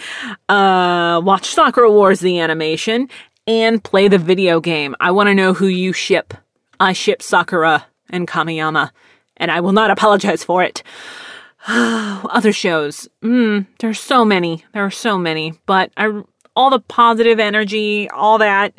[0.49, 3.09] Uh, watch Sakura Wars, the animation
[3.47, 4.95] and play the video game.
[4.99, 6.33] I want to know who you ship.
[6.79, 8.91] I ship Sakura and Kamiyama
[9.37, 10.83] and I will not apologize for it.
[11.67, 13.07] Other shows.
[13.23, 14.65] Mm, there's so many.
[14.73, 15.53] There are so many.
[15.65, 16.23] But I,
[16.55, 18.73] all the positive energy, all that,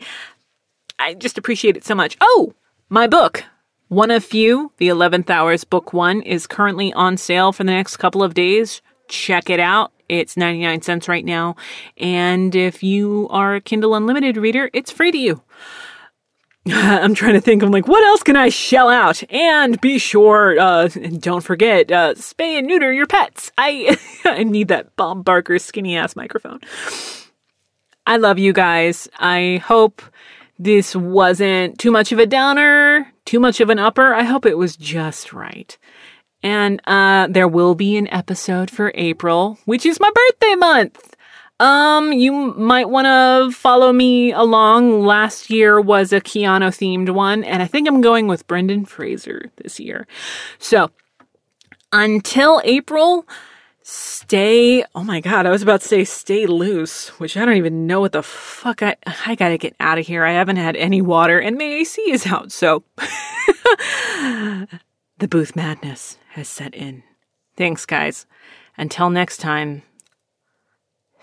[0.98, 2.16] I just appreciate it so much.
[2.20, 2.54] Oh,
[2.88, 3.44] my book.
[3.88, 7.98] One of Few, The 11th Hours Book 1, is currently on sale for the next
[7.98, 8.82] couple of days.
[9.08, 9.92] Check it out.
[10.08, 11.56] It's 99 cents right now.
[11.96, 15.42] And if you are a Kindle Unlimited reader, it's free to you.
[16.70, 17.62] I'm trying to think.
[17.62, 19.22] I'm like, what else can I shell out?
[19.30, 23.52] And be sure, uh, and don't forget, uh, spay and neuter your pets.
[23.58, 26.60] I, I need that Bob Barker skinny ass microphone.
[28.06, 29.08] I love you guys.
[29.18, 30.00] I hope
[30.58, 34.14] this wasn't too much of a downer, too much of an upper.
[34.14, 35.76] I hope it was just right.
[36.42, 41.13] And, uh, there will be an episode for April, which is my birthday month.
[41.60, 45.04] Um, you might want to follow me along.
[45.04, 49.52] Last year was a Keanu themed one, and I think I'm going with Brendan Fraser
[49.56, 50.06] this year.
[50.58, 50.90] So
[51.92, 53.24] until April,
[53.82, 54.84] stay.
[54.96, 58.00] Oh my God, I was about to say stay loose, which I don't even know
[58.00, 58.96] what the fuck I.
[59.24, 60.24] I gotta get out of here.
[60.24, 62.82] I haven't had any water, and my AC is out, so.
[65.18, 67.04] the booth madness has set in.
[67.56, 68.26] Thanks, guys.
[68.76, 69.82] Until next time.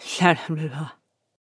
[0.01, 1.00] 下来了。